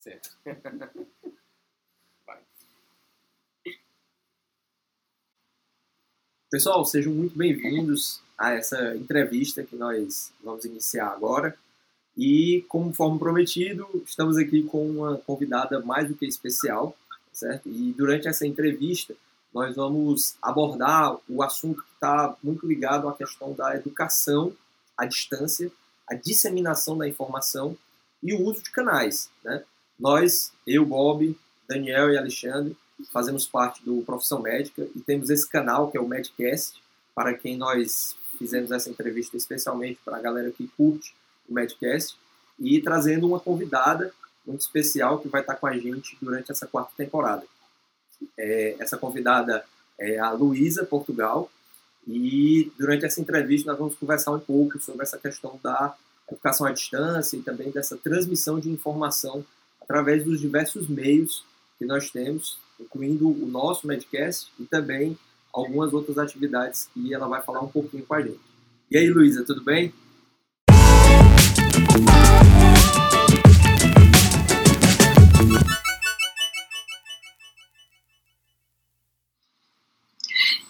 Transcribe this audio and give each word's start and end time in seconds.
Certo. 0.00 0.30
Vai. 2.26 2.40
Pessoal, 6.50 6.84
sejam 6.84 7.12
muito 7.12 7.36
bem-vindos 7.36 8.22
a 8.36 8.52
essa 8.52 8.96
entrevista 8.96 9.64
que 9.64 9.76
nós 9.76 10.32
vamos 10.42 10.64
iniciar 10.64 11.08
agora. 11.08 11.56
E, 12.16 12.64
conforme 12.68 13.18
prometido, 13.18 13.86
estamos 14.04 14.36
aqui 14.36 14.62
com 14.62 14.88
uma 14.88 15.18
convidada 15.18 15.80
mais 15.80 16.08
do 16.08 16.14
que 16.14 16.26
especial, 16.26 16.96
certo? 17.32 17.68
E 17.68 17.92
durante 17.92 18.26
essa 18.26 18.46
entrevista, 18.46 19.14
nós 19.52 19.76
vamos 19.76 20.36
abordar 20.42 21.16
o 21.28 21.42
assunto 21.42 21.82
que 21.82 21.92
está 21.94 22.36
muito 22.42 22.66
ligado 22.66 23.08
à 23.08 23.14
questão 23.14 23.52
da 23.52 23.76
educação 23.76 24.54
à 24.98 25.06
distância, 25.06 25.70
a 26.08 26.14
disseminação 26.16 26.98
da 26.98 27.06
informação 27.06 27.78
e 28.20 28.34
o 28.34 28.42
uso 28.42 28.64
de 28.64 28.72
canais. 28.72 29.30
Né? 29.44 29.62
Nós, 29.98 30.52
eu, 30.66 30.86
Bob, 30.86 31.36
Daniel 31.68 32.12
e 32.12 32.18
Alexandre, 32.18 32.76
fazemos 33.12 33.46
parte 33.46 33.84
do 33.84 34.02
Profissão 34.02 34.40
Médica 34.40 34.86
e 34.94 35.00
temos 35.00 35.30
esse 35.30 35.48
canal 35.48 35.90
que 35.90 35.96
é 35.96 36.00
o 36.00 36.08
Medcast, 36.08 36.80
para 37.14 37.34
quem 37.34 37.56
nós 37.56 38.16
fizemos 38.38 38.70
essa 38.70 38.88
entrevista 38.88 39.36
especialmente 39.36 39.98
para 40.04 40.16
a 40.16 40.20
galera 40.20 40.50
que 40.50 40.68
curte 40.76 41.14
o 41.48 41.54
Medcast, 41.54 42.16
e 42.58 42.80
trazendo 42.80 43.26
uma 43.26 43.40
convidada 43.40 44.12
muito 44.46 44.60
especial 44.60 45.18
que 45.18 45.28
vai 45.28 45.40
estar 45.40 45.56
com 45.56 45.66
a 45.66 45.76
gente 45.76 46.16
durante 46.20 46.50
essa 46.50 46.66
quarta 46.66 46.92
temporada. 46.96 47.44
É, 48.36 48.76
essa 48.78 48.96
convidada 48.96 49.64
é 49.98 50.18
a 50.18 50.30
Luísa 50.30 50.84
Portugal, 50.84 51.50
e 52.06 52.72
durante 52.78 53.04
essa 53.04 53.20
entrevista 53.20 53.70
nós 53.70 53.78
vamos 53.78 53.96
conversar 53.96 54.32
um 54.32 54.40
pouco 54.40 54.80
sobre 54.80 55.02
essa 55.02 55.18
questão 55.18 55.58
da 55.62 55.94
educação 56.30 56.66
à 56.66 56.72
distância 56.72 57.36
e 57.36 57.42
também 57.42 57.70
dessa 57.70 57.96
transmissão 57.96 58.58
de 58.58 58.70
informação 58.70 59.44
através 59.88 60.22
dos 60.22 60.38
diversos 60.38 60.86
meios 60.86 61.42
que 61.78 61.86
nós 61.86 62.10
temos, 62.10 62.58
incluindo 62.78 63.26
o 63.26 63.46
nosso 63.46 63.86
Medcast 63.86 64.52
e 64.60 64.66
também 64.66 65.18
algumas 65.50 65.94
outras 65.94 66.18
atividades 66.18 66.90
que 66.92 67.14
ela 67.14 67.26
vai 67.26 67.40
falar 67.40 67.62
um 67.62 67.68
pouquinho 67.68 68.04
com 68.04 68.12
a 68.12 68.20
gente. 68.20 68.38
E 68.90 68.98
aí, 68.98 69.08
Luísa, 69.08 69.46
tudo 69.46 69.64
bem? 69.64 69.94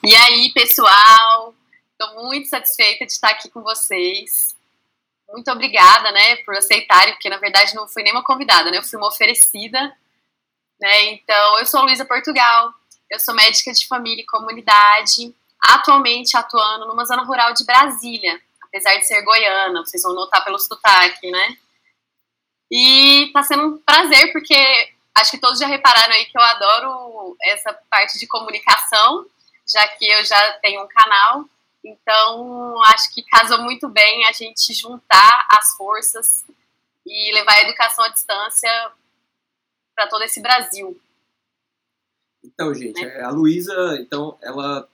E 0.04 0.14
aí, 0.14 0.52
pessoal? 0.54 1.56
Estou 1.90 2.24
muito 2.24 2.48
satisfeita 2.48 3.04
de 3.04 3.10
estar 3.10 3.30
aqui 3.30 3.50
com 3.50 3.62
vocês. 3.62 4.57
Muito 5.28 5.50
obrigada, 5.50 6.10
né, 6.10 6.36
por 6.36 6.56
aceitarem, 6.56 7.12
porque 7.14 7.28
na 7.28 7.36
verdade 7.36 7.74
não 7.74 7.86
fui 7.86 8.02
nem 8.02 8.12
uma 8.12 8.24
convidada, 8.24 8.70
né? 8.70 8.78
Eu 8.78 8.82
fui 8.82 8.98
uma 8.98 9.08
oferecida, 9.08 9.94
né? 10.80 11.04
Então, 11.12 11.58
eu 11.58 11.66
sou 11.66 11.82
Luísa 11.82 12.04
Portugal, 12.04 12.72
eu 13.10 13.18
sou 13.20 13.34
médica 13.34 13.72
de 13.72 13.86
família 13.86 14.22
e 14.22 14.26
comunidade, 14.26 15.34
atualmente 15.60 16.36
atuando 16.36 16.86
numa 16.86 17.04
zona 17.04 17.24
rural 17.24 17.52
de 17.52 17.64
Brasília, 17.64 18.40
apesar 18.62 18.96
de 18.96 19.06
ser 19.06 19.22
goiana, 19.22 19.84
vocês 19.84 20.02
vão 20.02 20.14
notar 20.14 20.44
pelo 20.44 20.58
sotaque, 20.58 21.30
né? 21.30 21.56
E 22.70 23.30
tá 23.32 23.42
sendo 23.42 23.66
um 23.66 23.78
prazer, 23.78 24.30
porque 24.32 24.56
acho 25.14 25.30
que 25.32 25.38
todos 25.38 25.58
já 25.58 25.66
repararam 25.66 26.14
aí 26.14 26.26
que 26.26 26.38
eu 26.38 26.42
adoro 26.42 27.36
essa 27.42 27.72
parte 27.90 28.18
de 28.18 28.26
comunicação, 28.26 29.26
já 29.66 29.86
que 29.88 30.06
eu 30.06 30.24
já 30.24 30.52
tenho 30.60 30.82
um 30.82 30.88
canal. 30.88 31.44
Então, 31.84 32.82
acho 32.84 33.14
que 33.14 33.22
casou 33.22 33.62
muito 33.62 33.88
bem 33.88 34.26
a 34.26 34.32
gente 34.32 34.72
juntar 34.74 35.46
as 35.50 35.76
forças 35.76 36.44
e 37.06 37.32
levar 37.32 37.52
a 37.52 37.62
educação 37.62 38.04
à 38.04 38.08
distância 38.08 38.70
para 39.94 40.08
todo 40.08 40.22
esse 40.22 40.40
Brasil. 40.40 41.00
Então, 42.44 42.74
gente, 42.74 43.04
né? 43.04 43.20
a 43.20 43.30
Luísa, 43.30 43.96
então, 44.00 44.36
ela, 44.42 44.88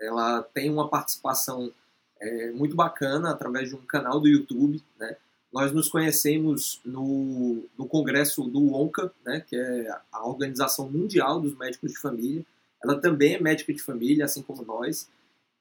ela 0.00 0.42
tem 0.42 0.70
uma 0.70 0.88
participação 0.88 1.72
é, 2.20 2.50
muito 2.52 2.74
bacana 2.74 3.30
através 3.30 3.68
de 3.68 3.74
um 3.74 3.84
canal 3.84 4.20
do 4.20 4.28
YouTube, 4.28 4.82
né? 4.98 5.16
Nós 5.54 5.70
nos 5.70 5.88
conhecemos 5.88 6.80
no, 6.84 7.64
no 7.78 7.86
congresso 7.86 8.42
do 8.42 8.74
ONCA, 8.74 9.12
né, 9.24 9.40
que 9.40 9.54
é 9.54 9.88
a 10.10 10.26
Organização 10.26 10.90
Mundial 10.90 11.40
dos 11.40 11.56
Médicos 11.56 11.92
de 11.92 11.98
Família. 12.00 12.44
Ela 12.82 13.00
também 13.00 13.34
é 13.34 13.40
médica 13.40 13.72
de 13.72 13.80
família, 13.80 14.24
assim 14.24 14.42
como 14.42 14.64
nós. 14.64 15.08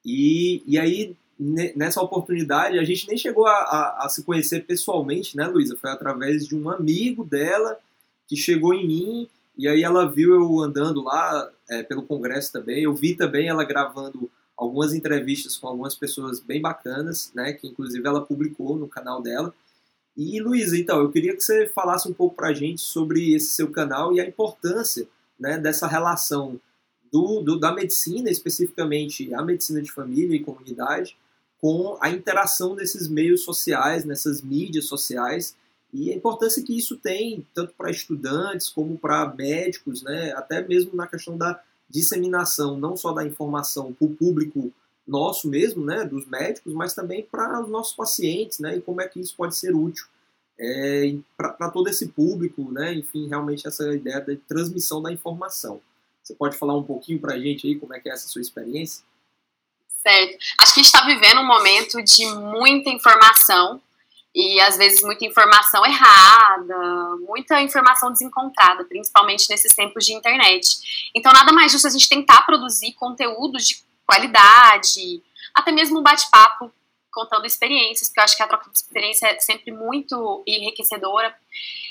E, 0.05 0.63
e 0.65 0.77
aí, 0.77 1.15
nessa 1.75 2.01
oportunidade, 2.01 2.79
a 2.79 2.83
gente 2.83 3.07
nem 3.07 3.17
chegou 3.17 3.45
a, 3.45 3.53
a, 3.53 4.05
a 4.05 4.09
se 4.09 4.23
conhecer 4.23 4.65
pessoalmente, 4.65 5.37
né, 5.37 5.47
Luísa? 5.47 5.77
Foi 5.77 5.89
através 5.89 6.47
de 6.47 6.55
um 6.55 6.69
amigo 6.69 7.23
dela 7.23 7.77
que 8.27 8.35
chegou 8.35 8.73
em 8.73 8.85
mim 8.85 9.29
e 9.57 9.67
aí 9.67 9.83
ela 9.83 10.09
viu 10.09 10.33
eu 10.33 10.59
andando 10.59 11.03
lá 11.03 11.49
é, 11.69 11.83
pelo 11.83 12.03
congresso 12.03 12.51
também. 12.51 12.83
Eu 12.83 12.93
vi 12.93 13.15
também 13.15 13.47
ela 13.47 13.63
gravando 13.63 14.29
algumas 14.57 14.93
entrevistas 14.93 15.57
com 15.57 15.67
algumas 15.67 15.95
pessoas 15.95 16.39
bem 16.39 16.61
bacanas, 16.61 17.31
né? 17.35 17.53
Que 17.53 17.67
inclusive 17.67 18.05
ela 18.07 18.25
publicou 18.25 18.75
no 18.77 18.87
canal 18.87 19.21
dela. 19.21 19.53
E 20.15 20.39
Luísa, 20.39 20.77
então, 20.77 20.99
eu 21.01 21.11
queria 21.11 21.35
que 21.35 21.41
você 21.41 21.67
falasse 21.67 22.07
um 22.07 22.13
pouco 22.13 22.35
para 22.35 22.49
a 22.49 22.53
gente 22.53 22.81
sobre 22.81 23.33
esse 23.33 23.51
seu 23.51 23.71
canal 23.71 24.13
e 24.13 24.21
a 24.21 24.27
importância 24.27 25.07
né, 25.39 25.57
dessa 25.57 25.87
relação 25.87 26.59
do, 27.13 27.41
do, 27.41 27.59
da 27.59 27.71
medicina, 27.71 28.31
especificamente 28.31 29.31
a 29.35 29.43
medicina 29.43 29.79
de 29.83 29.91
família 29.91 30.35
e 30.35 30.43
comunidade, 30.43 31.15
com 31.61 31.95
a 32.01 32.09
interação 32.09 32.75
desses 32.75 33.07
meios 33.07 33.41
sociais, 33.41 34.03
nessas 34.03 34.41
mídias 34.41 34.85
sociais, 34.85 35.55
e 35.93 36.11
a 36.11 36.15
importância 36.15 36.63
que 36.63 36.75
isso 36.75 36.97
tem, 36.97 37.45
tanto 37.53 37.71
para 37.77 37.91
estudantes 37.91 38.67
como 38.67 38.97
para 38.97 39.31
médicos, 39.31 40.01
né, 40.01 40.33
até 40.35 40.67
mesmo 40.67 40.95
na 40.95 41.05
questão 41.05 41.37
da 41.37 41.61
disseminação, 41.87 42.79
não 42.79 42.97
só 42.97 43.13
da 43.13 43.23
informação 43.23 43.93
para 43.93 44.07
o 44.07 44.15
público 44.15 44.73
nosso 45.07 45.47
mesmo, 45.47 45.85
né, 45.85 46.03
dos 46.03 46.25
médicos, 46.25 46.73
mas 46.73 46.95
também 46.95 47.21
para 47.21 47.61
os 47.61 47.69
nossos 47.69 47.93
pacientes, 47.93 48.57
né, 48.57 48.77
e 48.77 48.81
como 48.81 49.01
é 49.01 49.07
que 49.07 49.19
isso 49.19 49.35
pode 49.37 49.55
ser 49.55 49.75
útil 49.75 50.07
é, 50.59 51.15
para 51.37 51.69
todo 51.69 51.87
esse 51.89 52.07
público, 52.07 52.71
né, 52.71 52.91
enfim, 52.95 53.27
realmente 53.27 53.67
essa 53.67 53.93
ideia 53.93 54.19
da 54.19 54.35
transmissão 54.47 54.99
da 54.99 55.11
informação. 55.11 55.79
Você 56.23 56.33
pode 56.33 56.57
falar 56.57 56.75
um 56.75 56.83
pouquinho 56.83 57.19
para 57.19 57.33
a 57.33 57.39
gente 57.39 57.67
aí 57.67 57.75
como 57.75 57.93
é 57.93 57.99
que 57.99 58.09
é 58.09 58.13
essa 58.13 58.27
sua 58.27 58.41
experiência? 58.41 59.03
Certo. 59.87 60.37
Acho 60.59 60.73
que 60.73 60.79
a 60.79 60.83
gente 60.83 60.93
está 60.93 61.05
vivendo 61.05 61.41
um 61.41 61.45
momento 61.45 62.01
de 62.01 62.25
muita 62.25 62.89
informação 62.89 63.81
e 64.35 64.59
às 64.61 64.77
vezes 64.77 65.03
muita 65.03 65.25
informação 65.25 65.85
errada, 65.85 67.17
muita 67.27 67.61
informação 67.61 68.11
desencontrada, 68.11 68.83
principalmente 68.85 69.45
nesses 69.49 69.75
tempos 69.75 70.05
de 70.05 70.13
internet. 70.13 71.11
Então, 71.13 71.31
nada 71.31 71.51
mais 71.51 71.71
justo 71.71 71.87
a 71.87 71.91
gente 71.91 72.09
tentar 72.09 72.41
produzir 72.43 72.93
conteúdo 72.93 73.57
de 73.59 73.83
qualidade, 74.05 75.21
até 75.53 75.71
mesmo 75.71 75.99
um 75.99 76.03
bate-papo 76.03 76.73
contando 77.13 77.45
experiências, 77.45 78.07
porque 78.07 78.19
eu 78.19 78.23
acho 78.23 78.35
que 78.35 78.43
a 78.43 78.47
troca 78.47 78.69
de 78.69 78.77
experiência 78.77 79.27
é 79.27 79.39
sempre 79.39 79.71
muito 79.71 80.43
enriquecedora. 80.47 81.33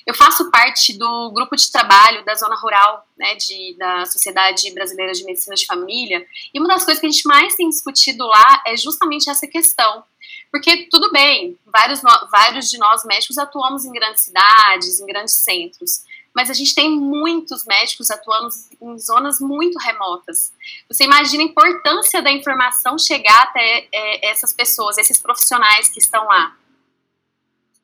Eu 0.07 0.15
faço 0.15 0.51
parte 0.51 0.99
do 0.99 1.31
grupo 1.33 1.55
de 1.55 1.71
trabalho 1.71 2.25
da 2.25 2.35
zona 2.35 2.57
rural, 2.57 3.07
né, 3.17 3.37
de, 3.37 3.77
da 3.79 4.05
Sociedade 4.05 4.71
Brasileira 4.73 5.13
de 5.13 5.25
Medicina 5.25 5.55
de 5.55 5.65
Família, 5.65 6.27
e 6.53 6.59
uma 6.59 6.69
das 6.69 6.85
coisas 6.85 7.01
que 7.01 7.07
a 7.07 7.11
gente 7.11 7.27
mais 7.27 7.55
tem 7.55 7.69
discutido 7.69 8.27
lá 8.27 8.63
é 8.67 8.77
justamente 8.77 9.31
essa 9.31 9.47
questão. 9.47 10.05
Porque, 10.51 10.89
tudo 10.91 11.11
bem, 11.11 11.57
vários, 11.65 12.03
vários 12.31 12.71
de 12.71 12.79
nós 12.79 13.05
médicos 13.05 13.39
atuamos 13.39 13.85
em 13.85 13.93
grandes 13.93 14.25
cidades, 14.25 15.01
em 15.01 15.07
grandes 15.07 15.35
centros, 15.35 16.05
mas 16.35 16.49
a 16.51 16.55
gente 16.55 16.75
tem 16.75 16.91
muitos 16.91 17.65
médicos 17.65 18.11
atuando 18.11 18.49
em 18.81 18.99
zonas 18.99 19.39
muito 19.41 19.79
remotas. 19.79 20.53
Você 20.89 21.05
imagina 21.05 21.43
a 21.43 21.47
importância 21.47 22.23
da 22.23 22.33
informação 22.33 22.99
chegar 22.99 23.43
até 23.43 23.89
é, 23.93 24.31
essas 24.31 24.53
pessoas, 24.53 24.97
esses 24.99 25.19
profissionais 25.19 25.89
que 25.89 25.99
estão 25.99 26.25
lá. 26.27 26.57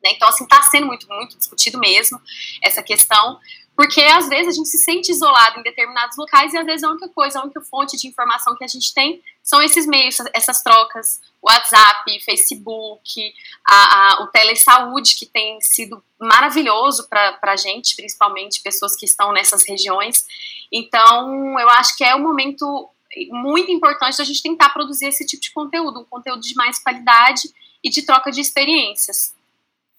Né? 0.03 0.13
Então, 0.13 0.29
assim, 0.29 0.45
está 0.45 0.63
sendo 0.63 0.87
muito, 0.87 1.07
muito 1.09 1.37
discutido 1.37 1.79
mesmo 1.79 2.21
essa 2.63 2.83
questão, 2.83 3.39
porque 3.79 4.03
às 4.03 4.29
vezes 4.29 4.49
a 4.49 4.57
gente 4.57 4.69
se 4.71 4.79
sente 4.79 5.13
isolado 5.13 5.61
em 5.61 5.63
determinados 5.63 6.17
locais 6.17 6.53
e 6.53 6.59
às 6.59 6.67
vezes 6.67 6.83
a 6.83 6.91
única 6.91 7.09
coisa, 7.11 7.39
a 7.39 7.45
única 7.45 7.61
fonte 7.61 7.97
de 7.97 8.09
informação 8.09 8.57
que 8.57 8.65
a 8.65 8.67
gente 8.67 8.93
tem 8.93 9.23
são 9.41 9.63
esses 9.63 9.87
meios, 9.87 10.17
essas 10.35 10.65
trocas, 10.65 11.21
WhatsApp, 11.41 12.25
Facebook, 12.25 13.33
a, 13.65 13.75
a, 14.17 14.23
o 14.25 14.27
telesaúde, 14.33 15.15
que 15.15 15.27
tem 15.27 15.61
sido 15.61 16.03
maravilhoso 16.19 17.09
para 17.09 17.39
a 17.41 17.55
gente, 17.55 17.95
principalmente 17.95 18.61
pessoas 18.63 18.97
que 18.97 19.07
estão 19.07 19.31
nessas 19.31 19.65
regiões. 19.65 20.27
Então, 20.73 21.57
eu 21.61 21.71
acho 21.71 21.97
que 21.97 22.03
é 22.03 22.17
um 22.17 22.23
momento 22.23 22.91
muito 23.31 23.71
importante 23.71 24.21
a 24.21 24.25
gente 24.25 24.43
tentar 24.43 24.71
produzir 24.71 25.07
esse 25.07 25.25
tipo 25.25 25.41
de 25.41 25.53
conteúdo, 25.53 26.01
um 26.01 26.05
conteúdo 26.05 26.41
de 26.41 26.57
mais 26.57 26.81
qualidade 26.81 27.43
e 27.85 27.89
de 27.89 28.03
troca 28.03 28.33
de 28.33 28.41
experiências, 28.41 29.37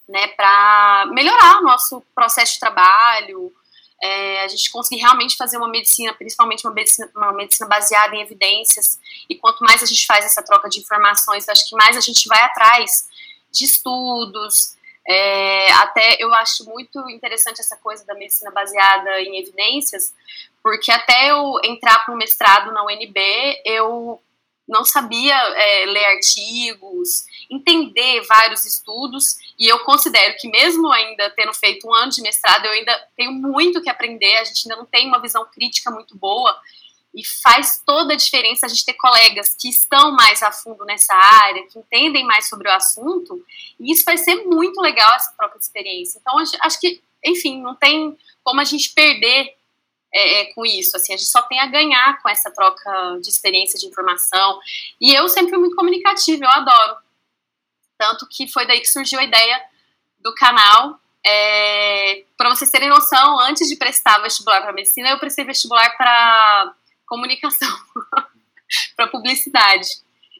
né, 0.05 0.27
para 0.27 1.05
melhorar 1.13 1.59
o 1.59 1.63
nosso 1.63 2.03
processo 2.13 2.55
de 2.55 2.59
trabalho, 2.59 3.53
é, 4.01 4.43
a 4.43 4.47
gente 4.47 4.71
conseguir 4.71 5.01
realmente 5.01 5.35
fazer 5.35 5.57
uma 5.57 5.69
medicina, 5.69 6.13
principalmente 6.13 6.65
uma 6.65 6.73
medicina, 6.73 7.09
uma 7.15 7.33
medicina 7.33 7.67
baseada 7.67 8.15
em 8.15 8.21
evidências, 8.21 8.99
e 9.29 9.35
quanto 9.35 9.63
mais 9.63 9.83
a 9.83 9.85
gente 9.85 10.05
faz 10.05 10.25
essa 10.25 10.43
troca 10.43 10.69
de 10.69 10.79
informações, 10.79 11.47
acho 11.49 11.67
que 11.67 11.75
mais 11.75 11.97
a 11.97 12.01
gente 12.01 12.27
vai 12.27 12.41
atrás 12.41 13.07
de 13.51 13.65
estudos, 13.65 14.77
É, 15.11 15.71
até 15.71 16.17
eu 16.19 16.31
acho 16.35 16.65
muito 16.65 16.99
interessante 17.09 17.59
essa 17.59 17.75
coisa 17.77 18.05
da 18.05 18.13
medicina 18.13 18.51
baseada 18.51 19.19
em 19.21 19.39
evidências, 19.39 20.13
porque 20.61 20.91
até 20.91 21.31
eu 21.31 21.53
entrar 21.63 22.05
para 22.05 22.13
o 22.13 22.17
mestrado 22.17 22.71
na 22.71 22.83
UNB, 22.83 23.17
eu 23.65 24.21
não 24.67 24.85
sabia 24.85 25.33
é, 25.33 25.85
ler 25.87 26.05
artigos, 26.05 27.25
entender 27.49 28.21
vários 28.27 28.65
estudos, 28.65 29.35
e 29.59 29.67
eu 29.67 29.79
considero 29.79 30.35
que 30.39 30.47
mesmo 30.47 30.89
ainda 30.91 31.29
tendo 31.31 31.53
feito 31.53 31.87
um 31.87 31.93
ano 31.93 32.11
de 32.11 32.21
mestrado, 32.21 32.65
eu 32.65 32.71
ainda 32.71 33.07
tenho 33.17 33.33
muito 33.33 33.81
que 33.81 33.89
aprender, 33.89 34.37
a 34.37 34.43
gente 34.45 34.61
ainda 34.65 34.77
não 34.77 34.85
tem 34.85 35.07
uma 35.07 35.19
visão 35.19 35.45
crítica 35.53 35.91
muito 35.91 36.15
boa, 36.15 36.57
e 37.13 37.25
faz 37.25 37.81
toda 37.85 38.13
a 38.13 38.17
diferença 38.17 38.65
a 38.65 38.69
gente 38.69 38.85
ter 38.85 38.93
colegas 38.93 39.55
que 39.59 39.67
estão 39.67 40.11
mais 40.11 40.43
a 40.43 40.51
fundo 40.51 40.85
nessa 40.85 41.13
área, 41.13 41.65
que 41.67 41.79
entendem 41.79 42.23
mais 42.23 42.47
sobre 42.47 42.69
o 42.69 42.73
assunto, 42.73 43.43
e 43.79 43.91
isso 43.91 44.05
vai 44.05 44.17
ser 44.17 44.45
muito 44.45 44.79
legal 44.79 45.11
essa 45.15 45.33
própria 45.35 45.59
experiência. 45.59 46.19
Então, 46.19 46.37
acho 46.37 46.79
que, 46.79 47.01
enfim, 47.25 47.61
não 47.61 47.75
tem 47.75 48.17
como 48.43 48.61
a 48.61 48.63
gente 48.63 48.93
perder 48.93 49.55
é, 50.13 50.41
é, 50.41 50.53
com 50.53 50.65
isso, 50.65 50.95
assim, 50.95 51.13
a 51.13 51.17
gente 51.17 51.29
só 51.29 51.41
tem 51.43 51.59
a 51.59 51.67
ganhar 51.67 52.21
com 52.21 52.29
essa 52.29 52.49
troca 52.51 53.19
de 53.21 53.29
experiência, 53.29 53.79
de 53.79 53.87
informação, 53.87 54.59
e 55.01 55.13
eu 55.13 55.27
sempre 55.27 55.49
fui 55.49 55.59
muito 55.59 55.75
comunicativa, 55.75 56.45
eu 56.45 56.49
adoro. 56.49 56.97
Tanto 57.99 58.25
que 58.31 58.47
foi 58.47 58.65
daí 58.65 58.79
que 58.79 58.87
surgiu 58.87 59.19
a 59.19 59.23
ideia 59.25 59.61
do 60.21 60.33
canal, 60.33 60.97
é, 61.25 62.23
para 62.37 62.49
vocês 62.49 62.71
terem 62.71 62.87
noção, 62.87 63.39
antes 63.41 63.67
de 63.67 63.75
prestar 63.75 64.19
vestibular 64.19 64.61
para 64.61 64.71
medicina, 64.71 65.09
eu 65.09 65.19
prestei 65.19 65.43
vestibular 65.43 65.97
para 65.97 66.73
comunicação, 67.05 67.69
para 68.95 69.07
publicidade. 69.07 69.87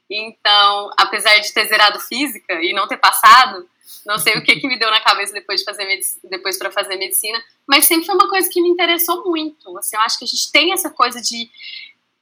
Então, 0.10 0.90
apesar 0.98 1.38
de 1.40 1.54
ter 1.54 1.66
zerado 1.68 2.00
física 2.00 2.54
e 2.64 2.72
não 2.72 2.88
ter 2.88 2.98
passado, 2.98 3.70
não 4.06 4.18
sei 4.18 4.38
o 4.38 4.44
que, 4.44 4.56
que 4.56 4.68
me 4.68 4.80
deu 4.80 4.90
na 4.90 5.02
cabeça 5.02 5.34
depois 5.34 5.60
de 5.60 5.66
fazer 5.66 5.86
depois 6.24 6.58
para 6.58 6.72
fazer 6.72 6.96
medicina, 6.96 7.44
mas 7.68 7.86
sempre 7.86 8.06
foi 8.06 8.16
uma 8.16 8.30
coisa 8.30 8.50
que 8.50 8.62
me 8.62 8.70
interessou 8.70 9.26
muito. 9.26 9.78
Assim, 9.78 9.98
eu 9.98 10.02
acho 10.02 10.18
que 10.18 10.24
a 10.24 10.28
gente 10.28 10.50
tem 10.52 10.72
essa 10.72 10.90
coisa 10.90 11.22
de 11.22 11.50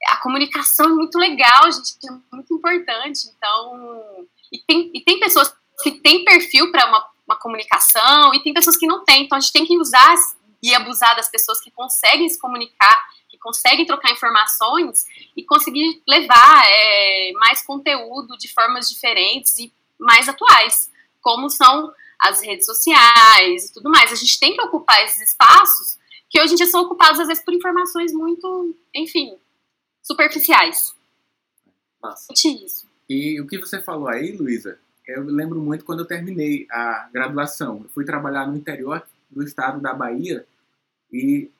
a 0.06 0.16
comunicação 0.16 0.86
é 0.86 0.94
muito 0.94 1.16
legal, 1.16 1.70
gente, 1.70 1.94
é 2.08 2.34
muito 2.34 2.54
importante. 2.54 3.28
Então, 3.36 4.26
e 4.52 4.58
tem, 4.58 4.90
e 4.94 5.00
tem 5.02 5.20
pessoas 5.20 5.52
que 5.82 5.92
têm 5.92 6.24
perfil 6.24 6.70
para 6.70 6.86
uma, 6.88 7.06
uma 7.26 7.36
comunicação 7.36 8.34
e 8.34 8.42
tem 8.42 8.52
pessoas 8.52 8.76
que 8.76 8.86
não 8.86 9.04
têm. 9.04 9.24
Então, 9.24 9.36
a 9.38 9.40
gente 9.40 9.52
tem 9.52 9.66
que 9.66 9.76
usar 9.76 10.14
e 10.62 10.74
abusar 10.74 11.14
das 11.14 11.28
pessoas 11.28 11.60
que 11.60 11.70
conseguem 11.70 12.28
se 12.28 12.38
comunicar 12.38 13.08
que 13.28 13.38
conseguem 13.38 13.86
trocar 13.86 14.10
informações 14.10 15.04
e 15.36 15.44
conseguir 15.44 16.02
levar 16.06 16.64
é, 16.66 17.32
mais 17.34 17.62
conteúdo 17.62 18.36
de 18.36 18.52
formas 18.52 18.88
diferentes 18.88 19.56
e 19.58 19.72
mais 19.98 20.28
atuais, 20.28 20.90
como 21.20 21.48
são 21.48 21.92
as 22.18 22.42
redes 22.42 22.66
sociais 22.66 23.66
e 23.66 23.72
tudo 23.72 23.90
mais. 23.90 24.12
A 24.12 24.16
gente 24.16 24.40
tem 24.40 24.54
que 24.54 24.62
ocupar 24.62 25.04
esses 25.04 25.30
espaços 25.30 25.98
que 26.28 26.40
hoje 26.40 26.54
em 26.54 26.56
dia 26.56 26.66
são 26.66 26.82
ocupados 26.82 27.20
às 27.20 27.28
vezes 27.28 27.44
por 27.44 27.54
informações 27.54 28.12
muito, 28.12 28.74
enfim, 28.94 29.38
superficiais. 30.02 30.94
Nossa. 32.02 32.32
Isso. 32.32 32.88
E 33.08 33.40
o 33.40 33.46
que 33.46 33.58
você 33.58 33.80
falou 33.80 34.08
aí, 34.08 34.32
Luísa, 34.32 34.78
eu 35.06 35.24
lembro 35.24 35.60
muito 35.60 35.84
quando 35.84 36.00
eu 36.00 36.06
terminei 36.06 36.66
a 36.70 37.08
graduação. 37.12 37.80
Eu 37.84 37.90
fui 37.90 38.04
trabalhar 38.04 38.46
no 38.46 38.56
interior 38.56 39.02
do 39.30 39.42
estado 39.42 39.80
da 39.80 39.94
Bahia 39.94 40.44
e 41.10 41.50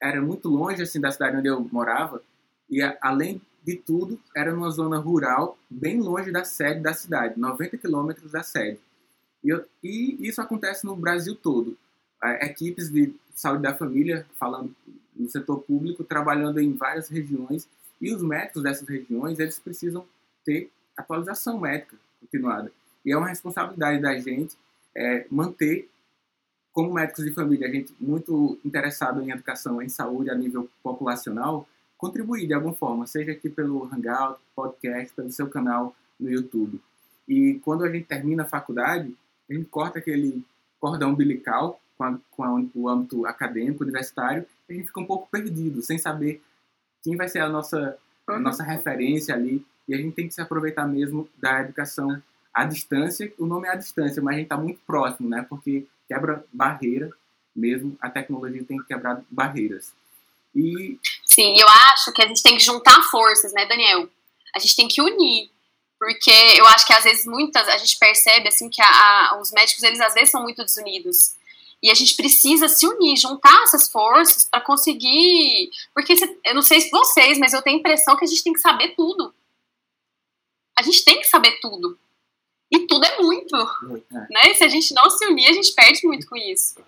era 0.00 0.20
muito 0.22 0.48
longe 0.48 0.82
assim 0.82 1.00
da 1.00 1.10
cidade 1.10 1.36
onde 1.36 1.48
eu 1.48 1.60
morava 1.70 2.22
e 2.70 2.80
além 3.00 3.40
de 3.62 3.76
tudo 3.76 4.20
era 4.34 4.52
numa 4.52 4.70
zona 4.70 4.98
rural 4.98 5.58
bem 5.68 6.00
longe 6.00 6.30
da 6.30 6.44
sede 6.44 6.80
da 6.80 6.94
cidade, 6.94 7.38
90 7.38 7.76
quilômetros 7.76 8.30
da 8.32 8.42
sede. 8.42 8.78
E, 9.42 9.48
eu, 9.48 9.64
e, 9.82 10.16
isso 10.26 10.40
acontece 10.40 10.84
no 10.86 10.96
Brasil 10.96 11.34
todo. 11.34 11.76
Equipes 12.40 12.90
de 12.90 13.14
saúde 13.34 13.62
da 13.62 13.74
família 13.74 14.26
falando 14.38 14.74
no 15.14 15.28
setor 15.28 15.60
público 15.60 16.04
trabalhando 16.04 16.60
em 16.60 16.72
várias 16.72 17.08
regiões 17.08 17.68
e 18.00 18.14
os 18.14 18.22
médicos 18.22 18.62
dessas 18.62 18.86
regiões 18.88 19.38
eles 19.38 19.58
precisam 19.58 20.06
ter 20.44 20.70
atualização 20.96 21.60
médica 21.60 21.96
continuada 22.20 22.72
e 23.04 23.12
é 23.12 23.16
uma 23.16 23.28
responsabilidade 23.28 24.00
da 24.00 24.18
gente 24.18 24.56
é, 24.94 25.26
manter 25.30 25.88
como 26.72 26.92
médicos 26.92 27.24
de 27.24 27.32
família, 27.32 27.68
a 27.68 27.70
gente 27.70 27.94
muito 27.98 28.58
interessado 28.64 29.22
em 29.22 29.30
educação, 29.30 29.80
em 29.80 29.88
saúde 29.88 30.28
a 30.28 30.34
nível 30.34 30.68
populacional, 30.82 31.66
contribuir 31.96 32.46
de 32.46 32.52
alguma 32.52 32.74
forma, 32.74 33.06
seja 33.06 33.32
aqui 33.32 33.48
pelo 33.48 33.84
Hangout, 33.84 34.38
podcast, 34.54 35.14
pelo 35.14 35.30
seu 35.30 35.48
canal 35.48 35.96
no 36.20 36.30
YouTube. 36.30 36.78
E 37.26 37.60
quando 37.64 37.84
a 37.84 37.90
gente 37.90 38.06
termina 38.06 38.42
a 38.42 38.46
faculdade, 38.46 39.16
a 39.48 39.54
gente 39.54 39.66
corta 39.66 40.00
aquele 40.00 40.44
cordão 40.78 41.12
umbilical 41.12 41.80
com, 41.96 42.04
a, 42.04 42.18
com 42.30 42.44
a, 42.44 42.64
o 42.74 42.88
âmbito 42.88 43.24
acadêmico, 43.24 43.82
universitário, 43.82 44.44
e 44.68 44.72
a 44.72 44.76
gente 44.76 44.88
fica 44.88 45.00
um 45.00 45.06
pouco 45.06 45.28
perdido, 45.30 45.80
sem 45.80 45.96
saber 45.96 46.42
quem 47.02 47.16
vai 47.16 47.28
ser 47.28 47.38
a 47.38 47.48
nossa, 47.48 47.96
a 48.26 48.32
uhum. 48.32 48.40
nossa 48.40 48.62
referência 48.62 49.34
ali. 49.34 49.64
E 49.88 49.94
a 49.94 49.98
gente 49.98 50.14
tem 50.14 50.28
que 50.28 50.34
se 50.34 50.40
aproveitar 50.40 50.86
mesmo 50.86 51.28
da 51.38 51.60
educação 51.60 52.22
à 52.52 52.64
distância. 52.64 53.32
O 53.38 53.46
nome 53.46 53.68
é 53.68 53.72
à 53.72 53.76
distância, 53.76 54.22
mas 54.22 54.34
a 54.34 54.38
gente 54.38 54.46
está 54.46 54.56
muito 54.56 54.80
próximo, 54.86 55.28
né? 55.28 55.44
Porque 55.48 55.86
quebra 56.08 56.44
barreira 56.52 57.10
mesmo, 57.54 57.96
a 58.00 58.10
tecnologia 58.10 58.62
tem 58.64 58.78
que 58.78 58.86
quebrar 58.86 59.22
barreiras. 59.30 59.92
E... 60.54 60.98
Sim, 61.24 61.58
eu 61.58 61.66
acho 61.68 62.12
que 62.12 62.22
a 62.22 62.26
gente 62.26 62.42
tem 62.42 62.56
que 62.56 62.64
juntar 62.64 63.02
forças, 63.10 63.52
né, 63.52 63.66
Daniel? 63.66 64.08
A 64.54 64.58
gente 64.58 64.76
tem 64.76 64.88
que 64.88 65.00
unir, 65.00 65.50
porque 65.98 66.30
eu 66.30 66.66
acho 66.68 66.86
que 66.86 66.92
às 66.92 67.04
vezes 67.04 67.26
muitas, 67.26 67.68
a 67.68 67.78
gente 67.78 67.98
percebe 67.98 68.48
assim 68.48 68.68
que 68.68 68.80
a, 68.80 68.86
a, 68.86 69.38
os 69.40 69.50
médicos, 69.52 69.82
eles 69.82 70.00
às 70.00 70.14
vezes 70.14 70.30
são 70.30 70.42
muito 70.42 70.64
desunidos. 70.64 71.34
E 71.82 71.90
a 71.90 71.94
gente 71.94 72.16
precisa 72.16 72.68
se 72.68 72.86
unir, 72.86 73.16
juntar 73.16 73.62
essas 73.62 73.90
forças 73.90 74.44
para 74.44 74.62
conseguir. 74.62 75.70
Porque 75.94 76.16
se, 76.16 76.38
eu 76.44 76.54
não 76.54 76.62
sei 76.62 76.80
se 76.80 76.90
vocês, 76.90 77.38
mas 77.38 77.52
eu 77.52 77.62
tenho 77.62 77.76
a 77.76 77.80
impressão 77.80 78.16
que 78.16 78.24
a 78.24 78.28
gente 78.28 78.42
tem 78.42 78.52
que 78.52 78.60
saber 78.60 78.94
tudo. 78.96 79.34
A 80.78 80.82
gente 80.82 81.04
tem 81.04 81.18
que 81.18 81.26
saber 81.26 81.58
tudo. 81.60 81.98
E 82.70 82.86
tudo 82.86 83.04
é 83.04 83.22
muito. 83.22 83.56
muito 83.82 84.16
é. 84.16 84.26
Né? 84.30 84.54
Se 84.54 84.64
a 84.64 84.68
gente 84.68 84.92
não 84.94 85.08
se 85.08 85.24
unir, 85.26 85.48
a 85.48 85.52
gente 85.52 85.74
perde 85.74 86.06
muito 86.06 86.28
com 86.28 86.36
isso. 86.36 86.78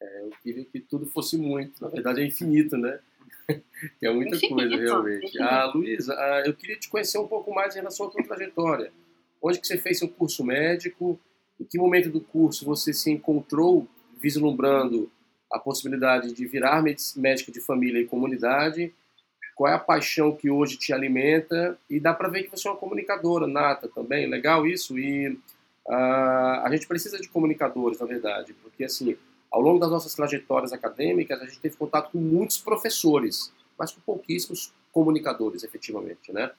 É, 0.00 0.22
eu 0.22 0.30
queria 0.42 0.64
que 0.64 0.80
tudo 0.80 1.06
fosse 1.06 1.36
muito. 1.36 1.82
Na 1.82 1.88
verdade, 1.88 2.20
é 2.20 2.26
infinito, 2.26 2.76
né? 2.76 3.00
que 3.98 4.06
é 4.06 4.12
muita 4.12 4.36
infinito, 4.36 4.68
coisa, 4.68 4.76
realmente. 4.76 5.24
Infinito. 5.26 5.42
Ah, 5.42 5.72
Luísa, 5.74 6.14
ah, 6.14 6.42
eu 6.44 6.54
queria 6.54 6.76
te 6.76 6.88
conhecer 6.88 7.18
um 7.18 7.26
pouco 7.26 7.52
mais 7.54 7.74
em 7.74 7.78
relação 7.78 8.06
à 8.06 8.10
tua 8.10 8.22
trajetória. 8.22 8.92
Onde 9.40 9.60
que 9.60 9.66
você 9.66 9.78
fez 9.78 9.98
seu 9.98 10.08
curso 10.08 10.44
médico? 10.44 11.18
Em 11.58 11.64
que 11.64 11.78
momento 11.78 12.10
do 12.10 12.20
curso 12.20 12.64
você 12.64 12.92
se 12.92 13.10
encontrou 13.10 13.88
vislumbrando 14.20 15.10
a 15.50 15.58
possibilidade 15.58 16.32
de 16.32 16.46
virar 16.46 16.82
médico 17.16 17.52
de 17.52 17.60
família 17.60 18.00
e 18.00 18.06
comunidade? 18.06 18.92
Qual 19.56 19.72
é 19.72 19.74
a 19.74 19.78
paixão 19.78 20.36
que 20.36 20.50
hoje 20.50 20.76
te 20.76 20.92
alimenta 20.92 21.78
e 21.88 21.98
dá 21.98 22.12
para 22.12 22.28
ver 22.28 22.42
que 22.42 22.50
você 22.50 22.68
é 22.68 22.70
uma 22.70 22.76
comunicadora 22.76 23.46
nata 23.46 23.88
também, 23.88 24.28
legal 24.28 24.66
isso 24.66 24.98
e 24.98 25.30
uh, 25.30 26.62
a 26.62 26.68
gente 26.70 26.86
precisa 26.86 27.18
de 27.18 27.26
comunicadores 27.26 27.98
na 27.98 28.06
verdade, 28.06 28.54
porque 28.62 28.84
assim 28.84 29.16
ao 29.50 29.62
longo 29.62 29.78
das 29.78 29.90
nossas 29.90 30.14
trajetórias 30.14 30.74
acadêmicas 30.74 31.40
a 31.40 31.46
gente 31.46 31.58
teve 31.58 31.74
contato 31.74 32.10
com 32.12 32.18
muitos 32.18 32.58
professores, 32.58 33.50
mas 33.78 33.90
com 33.90 34.00
pouquíssimos 34.02 34.74
comunicadores 34.92 35.64
efetivamente, 35.64 36.30
né? 36.32 36.50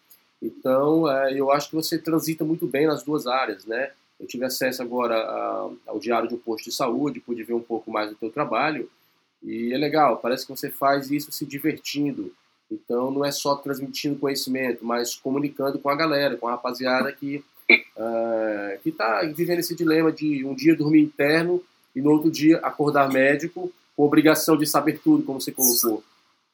Então 0.41 1.03
uh, 1.03 1.29
eu 1.29 1.51
acho 1.51 1.69
que 1.69 1.75
você 1.75 1.99
transita 1.99 2.43
muito 2.43 2.65
bem 2.65 2.87
nas 2.87 3.03
duas 3.03 3.27
áreas, 3.27 3.63
né? 3.63 3.91
Eu 4.19 4.25
tive 4.25 4.43
acesso 4.43 4.81
agora 4.81 5.15
a, 5.15 5.69
ao 5.85 5.99
diário 5.99 6.27
de 6.27 6.33
um 6.33 6.39
posto 6.39 6.65
de 6.65 6.75
saúde, 6.75 7.19
pude 7.19 7.43
ver 7.43 7.53
um 7.53 7.61
pouco 7.61 7.91
mais 7.91 8.09
do 8.09 8.15
teu 8.15 8.31
trabalho 8.31 8.89
e 9.43 9.71
é 9.71 9.77
legal, 9.77 10.17
parece 10.17 10.47
que 10.47 10.51
você 10.51 10.71
faz 10.71 11.11
isso 11.11 11.31
se 11.31 11.45
divertindo 11.45 12.33
então 12.71 13.11
não 13.11 13.23
é 13.23 13.31
só 13.31 13.55
transmitindo 13.55 14.19
conhecimento, 14.19 14.85
mas 14.85 15.15
comunicando 15.15 15.79
com 15.79 15.89
a 15.89 15.95
galera, 15.95 16.37
com 16.37 16.47
a 16.47 16.51
rapaziada 16.51 17.11
que 17.11 17.43
uh, 17.69 18.79
que 18.81 18.89
está 18.89 19.21
vivendo 19.23 19.59
esse 19.59 19.75
dilema 19.75 20.11
de 20.11 20.45
um 20.45 20.53
dia 20.53 20.75
dormir 20.75 21.01
interno 21.01 21.63
e 21.95 22.01
no 22.01 22.11
outro 22.11 22.31
dia 22.31 22.57
acordar 22.57 23.09
médico 23.09 23.71
com 23.95 24.05
obrigação 24.05 24.55
de 24.55 24.65
saber 24.67 24.99
tudo, 24.99 25.23
como 25.23 25.41
você 25.41 25.51
colocou. 25.51 26.03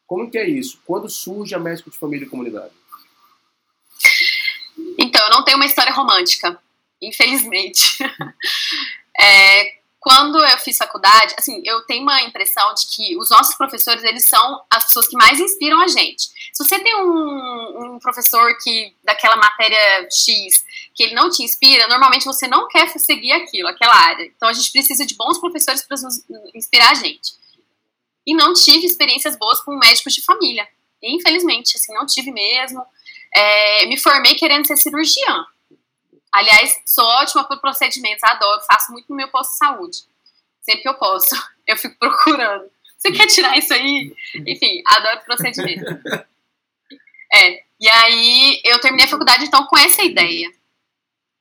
Como 0.08 0.30
que 0.30 0.38
é 0.38 0.48
isso? 0.48 0.80
Quando 0.86 1.10
surge 1.10 1.54
a 1.54 1.60
médico 1.60 1.90
de 1.92 1.98
família 1.98 2.26
e 2.26 2.30
comunidade? 2.30 2.72
Então, 4.98 5.26
eu 5.26 5.32
não 5.32 5.44
tenho 5.44 5.58
uma 5.58 5.66
história 5.66 5.92
romântica, 5.92 6.58
infelizmente. 7.02 7.98
é, 9.20 9.83
quando 10.04 10.38
eu 10.38 10.58
fiz 10.58 10.76
faculdade, 10.76 11.34
assim, 11.38 11.62
eu 11.64 11.80
tenho 11.86 12.04
uma 12.04 12.22
impressão 12.24 12.74
de 12.74 12.88
que 12.88 13.18
os 13.18 13.30
nossos 13.30 13.56
professores, 13.56 14.04
eles 14.04 14.26
são 14.26 14.62
as 14.70 14.84
pessoas 14.84 15.08
que 15.08 15.16
mais 15.16 15.40
inspiram 15.40 15.80
a 15.80 15.88
gente. 15.88 16.24
Se 16.52 16.62
você 16.62 16.78
tem 16.78 16.94
um, 16.98 17.96
um 17.96 18.00
professor 18.00 18.54
que, 18.62 18.94
daquela 19.02 19.38
matéria 19.38 20.06
X, 20.12 20.66
que 20.94 21.04
ele 21.04 21.16
não 21.16 21.30
te 21.30 21.42
inspira, 21.42 21.88
normalmente 21.88 22.26
você 22.26 22.50
não 22.50 22.68
quer 22.68 22.90
seguir 23.00 23.32
aquilo, 23.32 23.70
aquela 23.70 23.96
área. 23.96 24.26
Então 24.26 24.50
a 24.50 24.54
gente 24.54 24.74
precisa 24.74 25.06
de 25.06 25.16
bons 25.16 25.40
professores 25.40 25.82
para 25.88 25.96
inspirar 26.54 26.92
a 26.92 26.96
gente. 26.96 27.32
E 28.28 28.36
não 28.36 28.54
tive 28.54 28.86
experiências 28.86 29.38
boas 29.38 29.62
com 29.62 29.74
médicos 29.78 30.14
de 30.14 30.22
família. 30.22 30.68
Infelizmente, 31.02 31.78
assim, 31.78 31.94
não 31.94 32.06
tive 32.06 32.30
mesmo. 32.30 32.86
É, 33.34 33.86
me 33.86 33.98
formei 33.98 34.36
querendo 34.36 34.68
ser 34.68 34.76
cirurgiã. 34.76 35.46
Aliás, 36.34 36.82
sou 36.86 37.06
ótima 37.06 37.44
por 37.44 37.60
procedimentos, 37.62 38.24
adoro, 38.24 38.66
faço 38.66 38.92
muito 38.92 39.08
no 39.10 39.16
meu 39.16 39.28
posto 39.28 39.52
de 39.52 39.58
saúde. 39.58 39.98
Sempre 40.62 40.82
que 40.82 40.90
eu 40.90 40.96
posso, 40.96 41.36
eu 41.68 41.78
fico 41.78 41.96
procurando. 42.00 42.72
Você 42.98 43.12
quer 43.12 43.28
tirar 43.28 43.58
isso 43.58 43.74
aí? 43.74 44.16
Enfim, 44.48 44.82
adoro 44.88 45.22
procedimento. 45.26 45.86
É, 47.34 47.64
e 47.80 47.90
aí 47.90 48.62
eu 48.64 48.80
terminei 48.80 49.06
a 49.06 49.10
faculdade 49.10 49.44
então 49.46 49.66
com 49.66 49.78
essa 49.78 50.02
ideia. 50.04 50.50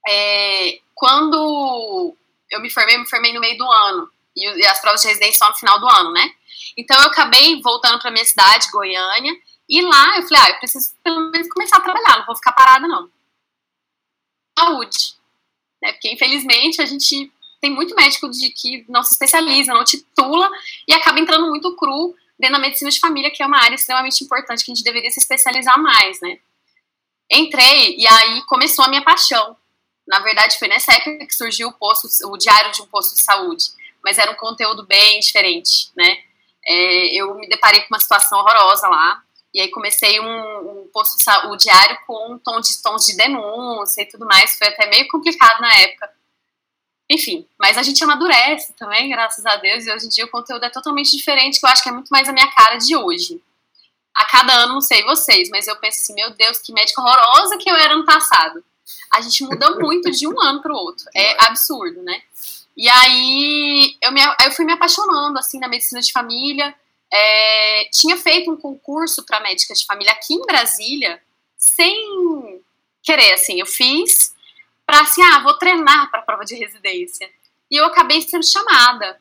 É, 0.09 0.81
quando 0.95 2.17
eu 2.51 2.61
me 2.61 2.69
formei, 2.69 2.97
eu 2.97 3.01
me 3.01 3.09
formei 3.09 3.33
no 3.33 3.41
meio 3.41 3.57
do 3.57 3.71
ano. 3.71 4.11
E, 4.37 4.67
as 4.67 4.81
provas 4.81 5.03
de 5.03 5.09
residência 5.09 5.39
só 5.39 5.51
no 5.51 5.57
final 5.57 5.79
do 5.79 5.89
ano, 5.89 6.13
né? 6.13 6.33
Então 6.77 6.97
eu 7.01 7.09
acabei 7.09 7.61
voltando 7.63 8.01
para 8.01 8.11
minha 8.11 8.25
cidade, 8.25 8.71
Goiânia, 8.73 9.33
e 9.69 9.81
lá 9.83 10.17
eu 10.17 10.23
falei, 10.23 10.43
ah, 10.43 10.51
eu 10.51 10.59
preciso 10.59 10.95
pelo 11.03 11.31
menos 11.31 11.49
começar 11.49 11.77
a 11.77 11.81
trabalhar, 11.81 12.19
não 12.19 12.27
vou 12.27 12.37
ficar 12.37 12.53
parada 12.53 12.89
não. 12.89 13.09
Saúde. 14.59 15.15
Né? 15.83 15.93
Porque 15.93 16.13
infelizmente 16.13 16.81
a 16.81 16.87
gente 16.87 17.31
tem 17.61 17.71
muito 17.71 17.95
médico 17.95 18.29
de 18.29 18.51
que 18.51 18.85
não 18.89 19.03
se 19.03 19.13
especializa, 19.13 19.73
não 19.73 19.85
titula 19.85 20.51
e 20.87 20.93
acaba 20.93 21.21
entrando 21.21 21.47
muito 21.49 21.75
cru 21.77 22.15
dentro 22.39 22.57
da 22.57 22.63
medicina 22.63 22.91
de 22.91 22.99
família, 22.99 23.31
que 23.31 23.43
é 23.43 23.47
uma 23.47 23.63
área 23.63 23.77
extremamente 23.77 24.25
importante 24.25 24.65
que 24.65 24.73
a 24.73 24.75
gente 24.75 24.85
deveria 24.85 25.11
se 25.11 25.21
especializar 25.21 25.81
mais, 25.81 26.21
né? 26.21 26.39
Entrei 27.31 27.97
e 27.97 28.07
aí 28.07 28.43
começou 28.47 28.85
a 28.85 28.89
minha 28.89 29.03
paixão. 29.03 29.57
Na 30.07 30.19
verdade, 30.19 30.59
foi 30.59 30.67
nessa 30.67 30.93
época 30.93 31.25
que 31.25 31.35
surgiu 31.35 31.69
o 31.69 31.73
posto, 31.73 32.09
o 32.29 32.37
diário 32.37 32.73
de 32.73 32.83
um 32.83 32.87
posto 32.87 33.15
de 33.15 33.23
saúde, 33.23 33.67
mas 34.03 34.19
era 34.19 34.33
um 34.33 34.35
conteúdo 34.35 34.85
bem 34.85 35.21
diferente, 35.21 35.91
né? 35.97 36.19
É, 36.67 37.15
eu 37.15 37.35
me 37.37 37.49
deparei 37.49 37.81
com 37.83 37.95
uma 37.95 38.01
situação 38.01 38.41
horrorosa 38.41 38.89
lá, 38.89 39.23
e 39.55 39.61
aí 39.61 39.69
comecei 39.71 40.21
um, 40.21 40.83
um 40.83 40.91
posto 40.93 41.17
de 41.17 41.25
saúde, 41.25 41.55
o 41.55 41.57
diário 41.57 41.99
com 42.07 42.35
um 42.35 42.39
tom 42.39 42.61
de 42.61 42.83
tons 42.83 43.05
de 43.07 43.17
denúncia 43.17 44.03
e 44.03 44.07
tudo 44.07 44.27
mais, 44.27 44.57
foi 44.57 44.69
até 44.69 44.89
meio 44.89 45.07
complicado 45.09 45.61
na 45.61 45.73
época. 45.81 46.11
Enfim, 47.11 47.47
mas 47.59 47.77
a 47.77 47.83
gente 47.83 48.03
amadurece 48.03 48.73
também, 48.75 49.11
graças 49.11 49.45
a 49.45 49.57
Deus, 49.57 49.85
e 49.85 49.93
hoje 49.93 50.07
em 50.07 50.09
dia 50.09 50.25
o 50.25 50.31
conteúdo 50.31 50.65
é 50.65 50.71
totalmente 50.71 51.17
diferente, 51.17 51.61
que 51.61 51.67
eu 51.67 51.71
acho 51.71 51.83
que 51.83 51.89
é 51.89 51.93
muito 51.93 52.09
mais 52.09 52.29
a 52.29 52.33
minha 52.33 52.51
cara 52.53 52.77
de 52.77 52.97
hoje. 52.97 53.43
A 54.15 54.25
cada 54.27 54.53
ano, 54.55 54.75
não 54.75 54.81
sei 54.81 55.03
vocês, 55.05 55.49
mas 55.51 55.67
eu 55.67 55.77
penso 55.77 55.99
assim, 55.99 56.15
meu 56.15 56.31
Deus, 56.31 56.59
que 56.59 56.73
médica 56.73 57.01
horrorosa 57.01 57.59
que 57.59 57.71
eu 57.71 57.77
era 57.77 57.97
no 57.97 58.05
passado 58.05 58.63
a 59.13 59.21
gente 59.21 59.45
muda 59.45 59.71
muito 59.79 60.11
de 60.11 60.27
um 60.27 60.41
ano 60.41 60.63
para 60.63 60.73
o 60.73 60.77
outro. 60.77 61.05
É 61.15 61.45
absurdo, 61.45 62.03
né? 62.03 62.23
E 62.77 62.89
aí 62.89 63.97
eu, 64.03 64.11
me, 64.11 64.21
eu 64.45 64.51
fui 64.53 64.65
me 64.65 64.73
apaixonando 64.73 65.39
assim 65.39 65.59
na 65.59 65.69
medicina 65.69 66.01
de 66.01 66.13
família. 66.13 66.75
É, 67.13 67.89
tinha 67.93 68.17
feito 68.17 68.51
um 68.51 68.57
concurso 68.57 69.25
para 69.25 69.41
médica 69.41 69.75
de 69.75 69.85
família 69.85 70.13
aqui 70.13 70.35
em 70.35 70.47
Brasília, 70.47 71.23
sem 71.57 72.63
querer, 73.03 73.35
assim. 73.35 73.61
Eu 73.61 73.67
fiz 73.67 74.35
para 74.87 75.03
assim, 75.03 75.23
ah, 75.23 75.41
vou 75.41 75.59
treinar 75.59 76.11
para 76.11 76.21
a 76.21 76.25
prova 76.25 76.45
de 76.45 76.55
residência. 76.55 77.31
E 77.71 77.77
eu 77.77 77.85
acabei 77.85 78.21
sendo 78.23 78.47
chamada. 78.47 79.21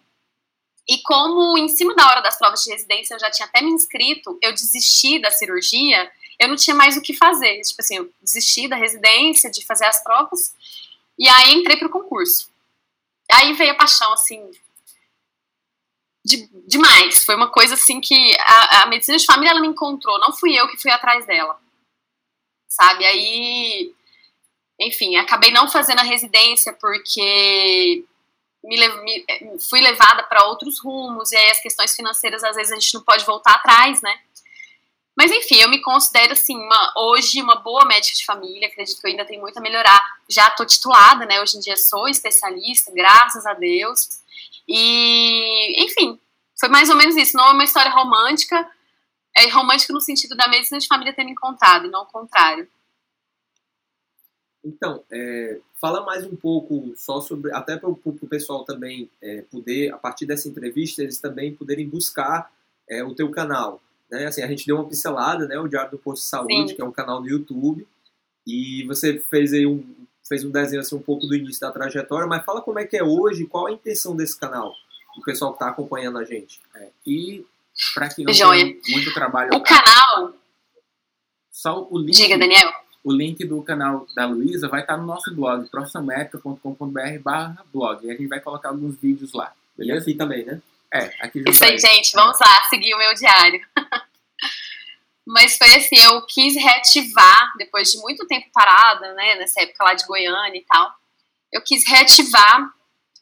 E 0.88 1.02
como 1.04 1.58
em 1.58 1.70
cima 1.70 1.94
da 1.96 2.08
hora 2.08 2.22
das 2.22 2.38
provas 2.38 2.64
de 2.64 2.72
residência 2.72 3.14
eu 3.14 3.20
já 3.20 3.30
tinha 3.30 3.48
até 3.48 3.62
me 3.62 3.72
inscrito, 3.72 4.38
eu 4.42 4.52
desisti 4.52 5.20
da 5.20 5.30
cirurgia 5.30 6.12
eu 6.42 6.48
não 6.48 6.56
tinha 6.56 6.76
mais 6.76 6.98
o 6.98 7.02
que 7.02 7.14
fazer. 7.14 7.62
Tipo 7.62 7.82
assim, 7.82 7.98
eu 7.98 8.12
desisti 8.20 8.68
da 8.68 8.76
residência, 8.76 9.52
de 9.52 9.64
fazer 9.64 9.86
as 9.86 10.04
provas, 10.04 10.56
e 11.18 11.30
aí 11.30 11.54
entrei 11.54 11.78
pro 11.78 11.90
concurso. 11.90 12.50
Aí 13.32 13.54
veio 13.54 13.72
a 13.72 13.76
paixão, 13.76 14.12
assim, 14.12 14.50
de, 16.24 16.48
demais. 16.68 17.24
Foi 17.24 17.36
uma 17.36 17.50
coisa 17.50 17.74
assim 17.74 18.00
que 18.00 18.36
a, 18.40 18.84
a, 18.84 18.86
medicina 18.88 19.18
de 19.18 19.26
família 19.26 19.52
ela 19.52 19.62
me 19.62 19.68
encontrou, 19.68 20.20
não 20.20 20.34
fui 20.34 20.58
eu 20.58 20.68
que 20.68 20.78
fui 20.78 20.92
atrás 20.92 21.26
dela. 21.26 21.60
Sabe? 22.68 23.06
Aí, 23.06 23.94
enfim, 24.80 25.16
acabei 25.18 25.52
não 25.52 25.68
fazendo 25.68 26.00
a 26.00 26.04
residência 26.04 26.74
porque 26.74 28.06
me, 28.64 28.78
me 28.78 29.60
fui 29.60 29.82
levada 29.82 30.24
para 30.24 30.46
outros 30.46 30.80
rumos 30.80 31.32
e 31.32 31.38
aí 31.38 31.52
as 31.52 31.62
questões 31.62 31.96
financeiras 31.96 32.44
às 32.44 32.56
vezes 32.56 32.72
a 32.72 32.80
gente 32.80 32.94
não 32.94 33.02
pode 33.02 33.26
voltar 33.26 33.56
atrás, 33.56 34.02
né? 34.02 34.20
Mas 35.18 35.30
enfim, 35.30 35.56
eu 35.56 35.70
me 35.70 35.82
considero 35.82 36.34
assim, 36.34 36.56
uma, 36.56 36.94
hoje 36.98 37.42
uma 37.42 37.56
boa 37.56 37.84
médica 37.86 38.18
de 38.18 38.26
família, 38.26 38.68
acredito 38.68 39.00
que 39.00 39.06
eu 39.06 39.12
ainda 39.12 39.26
tenho 39.26 39.42
muito 39.42 39.58
a 39.58 39.62
melhorar. 39.62 40.02
Já 40.30 40.48
estou 40.48 40.66
titulada, 40.66 41.26
né? 41.26 41.42
Hoje 41.42 41.58
em 41.58 41.60
dia 41.60 41.76
sou 41.76 42.08
especialista, 42.08 42.92
graças 42.92 43.46
a 43.46 43.54
Deus. 43.54 44.21
E, 44.68 45.84
enfim, 45.84 46.20
foi 46.60 46.70
mais 46.70 46.90
ou 46.90 46.96
menos 46.96 47.16
isso. 47.16 47.36
Não 47.36 47.48
é 47.48 47.52
uma 47.52 47.64
história 47.64 47.92
romântica, 47.92 48.70
é 49.36 49.48
romântica 49.50 49.94
no 49.94 50.02
sentido 50.02 50.36
da 50.36 50.48
medicina 50.48 50.80
de 50.80 50.88
família 50.88 51.14
ter 51.14 51.24
me 51.24 51.32
encontrado, 51.32 51.90
não 51.90 52.04
o 52.04 52.08
contrário. 52.08 52.68
Então, 54.64 55.04
é, 55.12 55.60
fala 55.80 56.06
mais 56.06 56.26
um 56.26 56.36
pouco 56.36 56.94
só 56.96 57.20
sobre, 57.20 57.52
até 57.52 57.78
para 57.78 57.90
o 57.90 57.96
pessoal 58.30 58.64
também 58.64 59.10
é, 59.20 59.42
poder, 59.42 59.92
a 59.92 59.98
partir 59.98 60.28
dessa 60.28 60.48
entrevista, 60.48 61.02
eles 61.02 61.20
também 61.20 61.56
poderem 61.56 61.90
buscar 61.90 62.52
é, 62.88 63.04
o 63.04 63.16
teu 63.16 63.32
canal. 63.32 63.82
Né? 64.10 64.28
Assim, 64.28 64.44
a 64.44 64.48
gente 64.48 64.68
deu 64.68 64.76
uma 64.76 64.88
pincelada, 64.88 65.48
né? 65.48 65.58
O 65.58 65.68
Diário 65.68 65.92
do 65.92 65.98
Posto 65.98 66.24
de 66.24 66.30
Saúde, 66.30 66.70
Sim. 66.70 66.76
que 66.76 66.82
é 66.82 66.86
um 66.86 66.92
canal 66.92 67.22
do 67.22 67.30
YouTube. 67.30 67.88
E 68.46 68.84
você 68.86 69.20
fez 69.20 69.54
aí 69.54 69.66
um, 69.66 69.84
fez 70.28 70.44
um 70.44 70.52
desenho 70.52 70.82
assim, 70.82 70.96
um 70.96 71.02
pouco 71.02 71.28
do 71.28 71.36
início 71.36 71.62
da 71.62 71.72
trajetória, 71.72 72.28
mas 72.28 72.46
fala 72.46 72.62
como 72.62 72.80
é 72.80 72.86
que 72.86 72.98
é 72.98 73.04
hoje, 73.04 73.46
qual 73.46 73.68
a 73.68 73.72
intenção 73.72 74.16
desse 74.16 74.40
canal, 74.40 74.74
o 75.18 75.22
pessoal 75.22 75.52
que 75.52 75.58
está 75.58 75.70
acompanhando 75.70 76.18
a 76.18 76.24
gente. 76.24 76.60
É, 76.76 76.90
e 77.06 77.46
para 77.94 78.10
quem 78.10 78.26
não 78.26 78.34
Joia. 78.34 78.64
tem 78.64 78.82
muito 78.90 79.14
trabalho... 79.14 79.54
O 79.54 79.64
canal... 79.64 80.34
Só 81.52 81.88
o 81.90 81.98
link... 81.98 82.16
Diga, 82.16 82.38
Daniel. 82.38 82.72
O 83.04 83.12
link 83.12 83.44
do 83.46 83.62
canal 83.62 84.08
da 84.16 84.26
Luísa 84.26 84.68
vai 84.68 84.82
estar 84.82 84.98
no 84.98 85.06
nosso 85.06 85.34
blog, 85.34 85.68
profissionalmedica.com.br 85.70 87.20
barra 87.24 87.64
blog. 87.74 88.06
E 88.06 88.12
a 88.12 88.14
gente 88.14 88.28
vai 88.28 88.40
colocar 88.40 88.70
alguns 88.70 88.96
vídeos 88.98 89.34
lá. 89.34 89.54
Beleza? 89.78 90.10
E 90.10 90.12
aqui 90.12 90.18
também, 90.18 90.46
né? 90.46 90.62
É, 90.94 91.12
aqui 91.20 91.44
Isso 91.48 91.64
aí, 91.64 91.78
gente, 91.78 92.12
vamos 92.14 92.38
lá, 92.40 92.64
seguir 92.70 92.94
o 92.94 92.98
meu 92.98 93.14
diário. 93.14 93.62
Mas 95.26 95.58
foi 95.58 95.76
assim, 95.76 95.98
eu 95.98 96.26
quis 96.26 96.56
reativar, 96.56 97.54
depois 97.58 97.92
de 97.92 98.00
muito 98.00 98.26
tempo 98.28 98.50
parada, 98.54 99.14
né, 99.14 99.36
nessa 99.36 99.62
época 99.62 99.84
lá 99.84 99.94
de 99.94 100.06
Goiânia 100.06 100.58
e 100.58 100.66
tal, 100.66 100.92
eu 101.52 101.62
quis 101.62 101.88
reativar, 101.88 102.72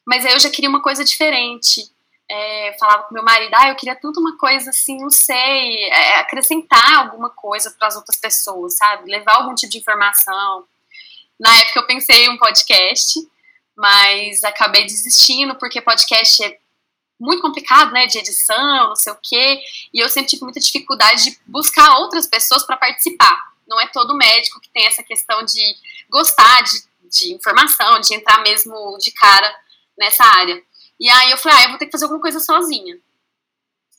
mas 0.08 0.26
aí 0.26 0.34
eu 0.34 0.40
já 0.40 0.50
queria 0.50 0.70
uma 0.70 0.82
coisa 0.82 1.04
diferente. 1.04 1.84
É, 2.32 2.76
falava 2.80 3.04
com 3.04 3.14
meu 3.14 3.24
marido, 3.24 3.54
ah, 3.56 3.70
eu 3.70 3.76
queria 3.76 3.96
tanto 3.96 4.20
uma 4.20 4.38
coisa 4.38 4.70
assim, 4.70 5.00
não 5.00 5.10
sei, 5.10 5.86
é, 5.86 6.20
acrescentar 6.20 7.00
alguma 7.00 7.32
coisa 7.32 7.72
para 7.72 7.88
as 7.88 7.96
outras 7.96 8.18
pessoas, 8.18 8.78
sabe? 8.78 9.10
Levar 9.10 9.38
algum 9.38 9.56
tipo 9.56 9.72
de 9.72 9.80
informação. 9.80 10.64
Na 11.40 11.56
época 11.58 11.80
eu 11.80 11.88
pensei 11.88 12.26
em 12.26 12.30
um 12.30 12.38
podcast, 12.38 13.20
mas 13.76 14.44
acabei 14.44 14.84
desistindo, 14.84 15.56
porque 15.56 15.82
podcast 15.82 16.44
é 16.44 16.60
muito 17.20 17.42
complicado, 17.42 17.92
né, 17.92 18.08
de 18.08 18.18
edição, 18.18 18.90
não 18.90 18.96
sei 18.96 19.12
o 19.12 19.20
quê, 19.22 19.62
e 19.94 20.00
eu 20.00 20.08
sempre 20.08 20.30
tive 20.30 20.44
muita 20.44 20.60
dificuldade 20.60 21.26
de 21.26 21.40
buscar 21.46 21.98
outras 21.98 22.26
pessoas 22.26 22.64
para 22.66 22.78
participar. 22.78 23.50
Não 23.68 23.80
é 23.80 23.88
todo 23.88 24.16
médico 24.16 24.60
que 24.62 24.70
tem 24.70 24.86
essa 24.86 25.04
questão 25.04 25.44
de 25.44 25.62
gostar 26.10 26.62
de, 26.62 26.82
de 27.10 27.34
informação, 27.34 28.00
de 28.00 28.16
entrar 28.16 28.42
mesmo 28.42 28.98
de 29.00 29.12
cara 29.12 29.54
nessa 29.98 30.24
área. 30.24 30.64
E 31.00 31.10
aí 31.10 31.32
eu 31.32 31.38
falei, 31.38 31.58
ah, 31.58 31.64
eu 31.64 31.70
vou 31.70 31.78
ter 31.78 31.86
que 31.86 31.92
fazer 31.92 32.06
alguma 32.06 32.22
coisa 32.22 32.40
sozinha. 32.40 32.98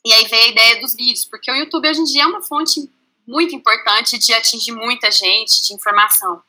E 0.03 0.13
aí 0.13 0.25
veio 0.25 0.45
a 0.45 0.49
ideia 0.49 0.81
dos 0.81 0.95
vídeos, 0.95 1.25
porque 1.25 1.51
o 1.51 1.55
YouTube 1.55 1.87
hoje 1.87 2.01
em 2.01 2.05
dia 2.05 2.23
é 2.23 2.27
uma 2.27 2.41
fonte 2.41 2.89
muito 3.25 3.55
importante 3.55 4.17
de 4.17 4.33
atingir 4.33 4.71
muita 4.71 5.11
gente, 5.11 5.63
de 5.63 5.73
informação. 5.73 6.41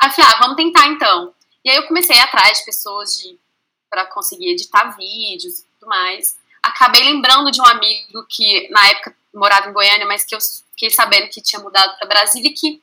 Aí 0.00 0.08
eu 0.08 0.12
falei, 0.12 0.30
ah, 0.32 0.38
vamos 0.38 0.56
tentar 0.56 0.86
então. 0.88 1.34
E 1.64 1.70
aí 1.70 1.76
eu 1.76 1.86
comecei 1.86 2.18
atrás 2.18 2.58
de 2.58 2.64
pessoas 2.64 3.18
de 3.18 3.38
para 3.90 4.06
conseguir 4.06 4.50
editar 4.50 4.96
vídeos 4.96 5.64
tudo 5.78 5.88
mais. 5.88 6.36
Acabei 6.62 7.02
lembrando 7.04 7.50
de 7.50 7.60
um 7.60 7.66
amigo 7.66 8.26
que 8.28 8.68
na 8.70 8.88
época 8.88 9.16
morava 9.32 9.68
em 9.68 9.72
Goiânia, 9.72 10.06
mas 10.06 10.24
que 10.24 10.34
eu 10.34 10.38
fiquei 10.70 10.90
sabendo 10.90 11.28
que 11.28 11.40
tinha 11.40 11.62
mudado 11.62 11.96
para 11.96 12.08
Brasília 12.08 12.50
e 12.50 12.54
que 12.54 12.82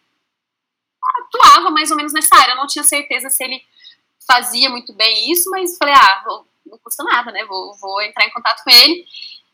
atuava 1.17 1.69
mais 1.69 1.91
ou 1.91 1.97
menos 1.97 2.13
nessa 2.13 2.35
área. 2.35 2.53
Eu 2.53 2.57
não 2.57 2.67
tinha 2.67 2.83
certeza 2.83 3.29
se 3.29 3.43
ele 3.43 3.61
fazia 4.25 4.69
muito 4.69 4.93
bem 4.93 5.31
isso, 5.31 5.49
mas 5.51 5.77
falei, 5.77 5.93
ah, 5.93 6.23
vou, 6.25 6.47
não 6.65 6.77
custa 6.79 7.03
nada, 7.03 7.31
né? 7.31 7.43
Vou, 7.45 7.75
vou 7.75 8.01
entrar 8.01 8.25
em 8.25 8.31
contato 8.31 8.63
com 8.63 8.69
ele. 8.69 9.05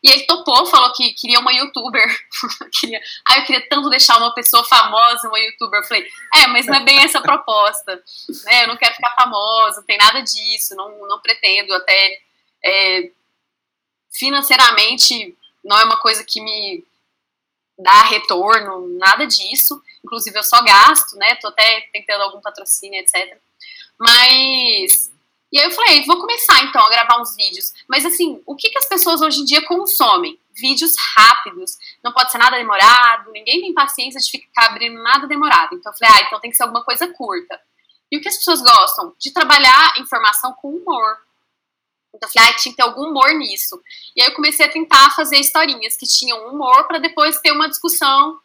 E 0.02 0.10
ele 0.10 0.24
topou, 0.24 0.66
falou 0.66 0.92
que 0.92 1.12
queria 1.12 1.38
uma 1.38 1.52
youtuber. 1.52 2.08
queria, 2.80 3.00
ah, 3.28 3.38
eu 3.38 3.44
queria 3.44 3.68
tanto 3.68 3.88
deixar 3.88 4.16
uma 4.18 4.34
pessoa 4.34 4.64
famosa, 4.64 5.28
uma 5.28 5.38
youtuber. 5.38 5.80
Eu 5.80 5.84
falei, 5.84 6.08
é, 6.34 6.46
mas 6.48 6.66
não 6.66 6.74
é 6.74 6.80
bem 6.80 6.98
essa 7.04 7.18
a 7.18 7.22
proposta. 7.22 8.02
Né? 8.44 8.64
Eu 8.64 8.68
não 8.68 8.76
quero 8.76 8.94
ficar 8.94 9.14
famosa, 9.14 9.76
não 9.76 9.86
tem 9.86 9.98
nada 9.98 10.20
disso, 10.20 10.74
não, 10.74 11.06
não 11.06 11.20
pretendo 11.20 11.72
até 11.74 12.18
é, 12.64 13.10
financeiramente 14.12 15.36
não 15.64 15.78
é 15.78 15.84
uma 15.84 15.98
coisa 15.98 16.24
que 16.24 16.40
me 16.40 16.84
dá 17.78 18.02
retorno, 18.02 18.88
nada 18.98 19.26
disso. 19.26 19.82
Inclusive 20.04 20.38
eu 20.38 20.42
só 20.42 20.62
gasto, 20.62 21.16
né? 21.16 21.34
Tô 21.36 21.48
até 21.48 21.88
tentando 21.92 22.22
algum 22.22 22.40
patrocínio, 22.40 23.00
etc. 23.00 23.38
Mas 23.98 25.12
e 25.52 25.58
aí 25.58 25.66
eu 25.66 25.70
falei, 25.70 26.02
vou 26.06 26.18
começar 26.18 26.62
então 26.62 26.82
a 26.82 26.88
gravar 26.88 27.20
uns 27.20 27.36
vídeos. 27.36 27.74
Mas 27.86 28.06
assim, 28.06 28.42
o 28.46 28.56
que, 28.56 28.70
que 28.70 28.78
as 28.78 28.86
pessoas 28.86 29.20
hoje 29.20 29.40
em 29.40 29.44
dia 29.44 29.62
consomem? 29.66 30.38
Vídeos 30.54 30.94
rápidos, 31.14 31.76
não 32.02 32.10
pode 32.10 32.32
ser 32.32 32.38
nada 32.38 32.56
demorado, 32.56 33.30
ninguém 33.30 33.60
tem 33.60 33.74
paciência 33.74 34.18
de 34.18 34.30
ficar 34.30 34.66
abrindo 34.66 35.02
nada 35.02 35.26
demorado. 35.26 35.74
Então 35.74 35.92
eu 35.92 35.98
falei, 35.98 36.14
ah, 36.14 36.26
então 36.26 36.40
tem 36.40 36.50
que 36.50 36.56
ser 36.56 36.62
alguma 36.62 36.82
coisa 36.82 37.06
curta. 37.12 37.60
E 38.10 38.16
o 38.16 38.20
que 38.20 38.28
as 38.28 38.36
pessoas 38.38 38.62
gostam? 38.62 39.14
De 39.18 39.30
trabalhar 39.30 39.94
informação 39.98 40.54
com 40.54 40.70
humor. 40.70 41.18
Então 42.14 42.28
eu 42.28 42.32
falei, 42.32 42.50
ah, 42.50 42.56
tinha 42.56 42.72
que 42.72 42.76
ter 42.76 42.82
algum 42.82 43.08
humor 43.08 43.32
nisso. 43.34 43.80
E 44.14 44.20
aí 44.20 44.28
eu 44.28 44.34
comecei 44.34 44.66
a 44.66 44.70
tentar 44.70 45.10
fazer 45.14 45.36
historinhas 45.36 45.96
que 45.96 46.06
tinham 46.06 46.48
humor 46.48 46.86
para 46.86 46.98
depois 46.98 47.40
ter 47.40 47.52
uma 47.52 47.68
discussão 47.68 48.38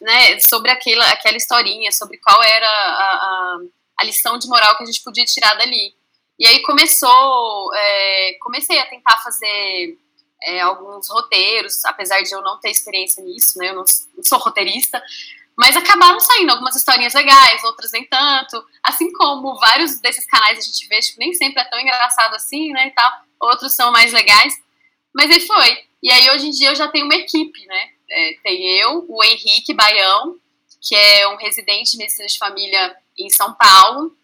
né, 0.00 0.40
sobre 0.40 0.70
aquela, 0.70 1.08
aquela 1.10 1.36
historinha, 1.36 1.92
sobre 1.92 2.18
qual 2.18 2.42
era 2.42 2.66
a, 2.66 2.70
a, 2.70 3.58
a, 3.98 4.04
lição 4.04 4.38
de 4.38 4.48
moral 4.48 4.76
que 4.76 4.82
a 4.82 4.86
gente 4.86 5.02
podia 5.02 5.24
tirar 5.24 5.54
dali. 5.54 5.94
E 6.38 6.46
aí 6.46 6.62
começou, 6.62 7.74
é, 7.74 8.38
comecei 8.40 8.78
a 8.78 8.86
tentar 8.86 9.18
fazer 9.18 9.98
é, 10.42 10.60
alguns 10.60 11.08
roteiros, 11.10 11.84
apesar 11.84 12.22
de 12.22 12.32
eu 12.32 12.40
não 12.42 12.58
ter 12.60 12.70
experiência 12.70 13.22
nisso, 13.22 13.58
né, 13.58 13.70
eu 13.70 13.74
não, 13.74 13.84
não 14.16 14.24
sou 14.24 14.38
roteirista, 14.38 15.02
mas 15.58 15.76
acabaram 15.76 16.20
saindo 16.20 16.52
algumas 16.52 16.76
historinhas 16.76 17.12
legais, 17.14 17.64
outras 17.64 17.90
nem 17.90 18.04
tanto. 18.04 18.64
Assim 18.80 19.12
como 19.12 19.58
vários 19.58 20.00
desses 20.00 20.24
canais 20.24 20.56
a 20.56 20.62
gente 20.62 20.86
vê, 20.86 21.00
tipo, 21.00 21.18
nem 21.18 21.34
sempre 21.34 21.60
é 21.60 21.64
tão 21.64 21.80
engraçado 21.80 22.32
assim, 22.36 22.70
né, 22.70 22.86
e 22.86 22.90
tal. 22.92 23.12
Outros 23.40 23.74
são 23.74 23.90
mais 23.90 24.12
legais. 24.12 24.54
Mas 25.12 25.28
aí 25.28 25.44
foi. 25.44 25.84
E 26.00 26.12
aí 26.12 26.30
hoje 26.30 26.46
em 26.46 26.50
dia 26.50 26.68
eu 26.68 26.76
já 26.76 26.86
tenho 26.86 27.06
uma 27.06 27.16
equipe, 27.16 27.66
né? 27.66 27.90
É, 28.08 28.38
tem 28.44 28.78
eu, 28.78 29.04
o 29.08 29.24
Henrique 29.24 29.74
Baião, 29.74 30.36
que 30.80 30.94
é 30.94 31.28
um 31.28 31.36
residente 31.36 31.90
de 31.90 31.98
medicina 31.98 32.28
de 32.28 32.38
família 32.38 32.96
em 33.18 33.28
São 33.28 33.52
Paulo, 33.54 34.16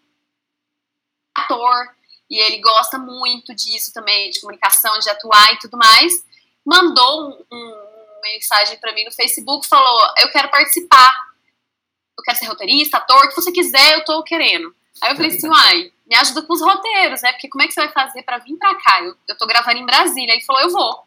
ator, 1.35 1.89
e 2.29 2.39
ele 2.39 2.61
gosta 2.61 2.97
muito 2.97 3.53
disso 3.53 3.91
também, 3.91 4.29
de 4.29 4.39
comunicação, 4.39 4.97
de 4.99 5.09
atuar 5.09 5.51
e 5.51 5.59
tudo 5.59 5.77
mais. 5.77 6.13
Mandou 6.65 7.29
um, 7.29 7.45
um 7.51 7.95
mensagem 8.23 8.77
para 8.77 8.93
mim 8.93 9.03
no 9.03 9.11
Facebook, 9.11 9.67
falou: 9.67 10.13
Eu 10.17 10.31
quero 10.31 10.49
participar. 10.49 11.24
Eu 12.17 12.23
quero 12.23 12.37
ser 12.37 12.45
roteirista, 12.45 12.97
ator, 12.97 13.25
o 13.25 13.29
que 13.29 13.35
você 13.35 13.51
quiser, 13.51 13.95
eu 13.95 14.05
tô 14.05 14.23
querendo. 14.23 14.73
Aí 15.01 15.11
eu 15.11 15.15
falei 15.15 15.31
assim: 15.31 15.47
Uai, 15.49 15.91
me 16.07 16.15
ajuda 16.15 16.41
com 16.43 16.53
os 16.53 16.61
roteiros, 16.61 17.21
né? 17.21 17.31
Porque 17.33 17.49
como 17.49 17.63
é 17.63 17.67
que 17.67 17.73
você 17.73 17.81
vai 17.81 17.91
fazer 17.91 18.23
para 18.23 18.37
vir 18.39 18.57
pra 18.57 18.75
cá? 18.75 19.01
Eu, 19.03 19.15
eu 19.27 19.37
tô 19.37 19.45
gravando 19.45 19.77
em 19.77 19.85
Brasília. 19.85 20.33
Ele 20.33 20.43
falou: 20.43 20.61
Eu 20.61 20.69
vou. 20.69 21.03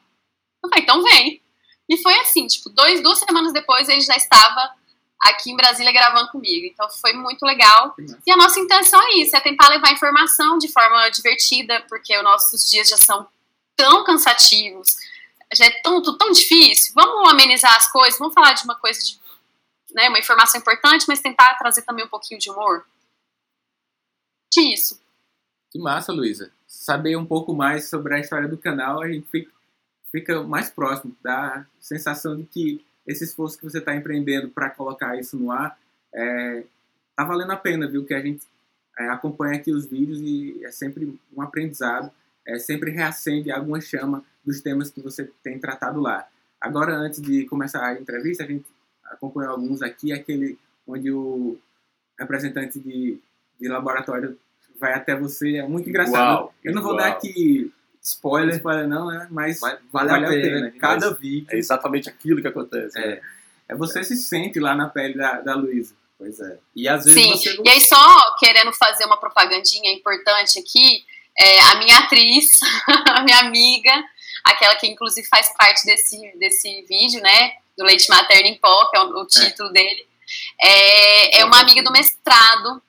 Eu 0.62 0.68
falei: 0.68 0.84
Então 0.84 1.02
vem. 1.02 1.42
E 1.88 1.96
foi 1.96 2.14
assim, 2.20 2.46
tipo, 2.46 2.68
dois, 2.68 3.02
duas 3.02 3.18
semanas 3.18 3.50
depois 3.50 3.88
ele 3.88 4.02
já 4.02 4.14
estava 4.14 4.74
aqui 5.20 5.50
em 5.50 5.56
Brasília 5.56 5.90
gravando 5.90 6.30
comigo. 6.30 6.66
Então 6.66 6.88
foi 6.90 7.14
muito 7.14 7.46
legal. 7.46 7.94
E 8.26 8.30
a 8.30 8.36
nossa 8.36 8.60
intenção 8.60 9.00
é 9.02 9.14
isso, 9.14 9.34
é 9.34 9.40
tentar 9.40 9.68
levar 9.68 9.90
informação 9.90 10.58
de 10.58 10.68
forma 10.70 11.08
divertida, 11.08 11.82
porque 11.88 12.14
os 12.14 12.22
nossos 12.22 12.68
dias 12.68 12.90
já 12.90 12.98
são 12.98 13.26
tão 13.74 14.04
cansativos 14.04 14.96
já 15.54 15.66
é 15.66 15.70
tão, 15.82 16.02
tão 16.02 16.30
difícil, 16.30 16.92
vamos 16.94 17.30
amenizar 17.30 17.74
as 17.76 17.90
coisas, 17.90 18.18
vamos 18.18 18.34
falar 18.34 18.52
de 18.52 18.64
uma 18.64 18.74
coisa 18.76 19.00
de, 19.00 19.18
né, 19.94 20.08
uma 20.08 20.18
informação 20.18 20.60
importante, 20.60 21.06
mas 21.08 21.20
tentar 21.20 21.54
trazer 21.54 21.82
também 21.82 22.04
um 22.04 22.08
pouquinho 22.08 22.40
de 22.40 22.50
humor. 22.50 22.84
De 24.52 24.72
isso. 24.72 25.00
Que 25.70 25.78
massa, 25.78 26.12
Luísa. 26.12 26.50
Saber 26.66 27.16
um 27.16 27.26
pouco 27.26 27.54
mais 27.54 27.88
sobre 27.88 28.14
a 28.14 28.20
história 28.20 28.48
do 28.48 28.56
canal, 28.56 29.02
a 29.02 29.08
gente 29.08 29.28
fica, 29.28 29.50
fica 30.10 30.42
mais 30.42 30.70
próximo, 30.70 31.16
dá 31.22 31.56
a 31.56 31.66
sensação 31.80 32.36
de 32.36 32.44
que 32.44 32.84
esse 33.06 33.24
esforço 33.24 33.58
que 33.58 33.64
você 33.64 33.78
está 33.78 33.94
empreendendo 33.94 34.48
para 34.48 34.70
colocar 34.70 35.18
isso 35.18 35.36
no 35.36 35.50
ar 35.50 35.78
é, 36.14 36.64
tá 37.16 37.24
valendo 37.24 37.52
a 37.52 37.56
pena, 37.56 37.88
viu? 37.88 38.04
Que 38.04 38.14
a 38.14 38.20
gente 38.20 38.46
é, 38.98 39.08
acompanha 39.08 39.58
aqui 39.58 39.72
os 39.72 39.86
vídeos 39.86 40.20
e 40.20 40.62
é 40.64 40.70
sempre 40.70 41.18
um 41.34 41.42
aprendizado, 41.42 42.10
é 42.46 42.58
sempre 42.58 42.90
reacende 42.90 43.50
alguma 43.50 43.80
chama 43.80 44.24
dos 44.44 44.60
temas 44.60 44.90
que 44.90 45.00
você 45.00 45.30
tem 45.42 45.58
tratado 45.58 46.00
lá. 46.00 46.26
Agora, 46.60 46.94
antes 46.94 47.20
de 47.20 47.44
começar 47.46 47.84
a 47.84 47.94
entrevista, 47.94 48.44
a 48.44 48.46
gente 48.46 48.66
acompanhou 49.10 49.52
alguns 49.52 49.82
aqui, 49.82 50.12
aquele 50.12 50.58
onde 50.86 51.10
o 51.10 51.58
representante 52.18 52.78
de, 52.78 53.18
de 53.60 53.68
laboratório 53.68 54.38
vai 54.80 54.94
até 54.94 55.14
você, 55.16 55.56
é 55.56 55.66
muito 55.66 55.88
engraçado. 55.88 56.36
Uau, 56.36 56.54
Eu 56.62 56.72
não 56.72 56.82
vou 56.82 56.96
dar 56.96 57.08
aqui 57.08 57.72
spoiler, 58.02 58.56
spoiler 58.56 58.88
não, 58.88 59.08
né? 59.08 59.26
Mas, 59.30 59.60
Mas 59.60 59.78
vale, 59.92 60.08
vale, 60.10 60.26
a 60.26 60.28
pena. 60.28 60.42
pena. 60.42 60.72
Cada 60.78 61.14
vídeo. 61.14 61.46
É 61.50 61.56
exatamente 61.56 62.08
aquilo 62.08 62.40
que 62.40 62.48
acontece. 62.48 62.98
É, 62.98 63.06
né? 63.06 63.20
é 63.68 63.74
você 63.74 64.02
se 64.04 64.16
sente 64.16 64.58
lá 64.58 64.74
na 64.74 64.88
pele 64.88 65.14
da, 65.14 65.40
da 65.40 65.54
Luísa. 65.54 65.94
Pois 66.16 66.40
é. 66.40 66.58
E 66.74 66.88
às 66.88 67.04
vezes 67.04 67.22
Sim. 67.22 67.30
você 67.30 67.54
não... 67.54 67.64
E 67.64 67.68
aí, 67.68 67.80
só 67.80 68.36
querendo 68.38 68.72
fazer 68.72 69.04
uma 69.04 69.18
propagandinha 69.18 69.92
importante 69.92 70.58
aqui, 70.58 71.04
é, 71.38 71.60
a 71.60 71.74
minha 71.76 71.98
atriz, 71.98 72.58
a 73.14 73.22
minha 73.22 73.38
amiga, 73.40 73.92
aquela 74.44 74.74
que 74.74 74.86
inclusive 74.86 75.26
faz 75.28 75.54
parte 75.56 75.84
desse, 75.84 76.18
desse 76.38 76.82
vídeo, 76.88 77.22
né? 77.22 77.52
Do 77.78 77.84
Leite 77.84 78.08
Materno 78.10 78.48
em 78.48 78.58
Pó, 78.58 78.90
que 78.90 78.96
é 78.96 79.00
o, 79.00 79.22
o 79.22 79.26
título 79.26 79.70
é. 79.70 79.72
dele. 79.72 80.08
É, 80.60 81.40
é 81.40 81.44
uma 81.44 81.60
amiga 81.60 81.80
do 81.82 81.92
mestrado, 81.92 82.82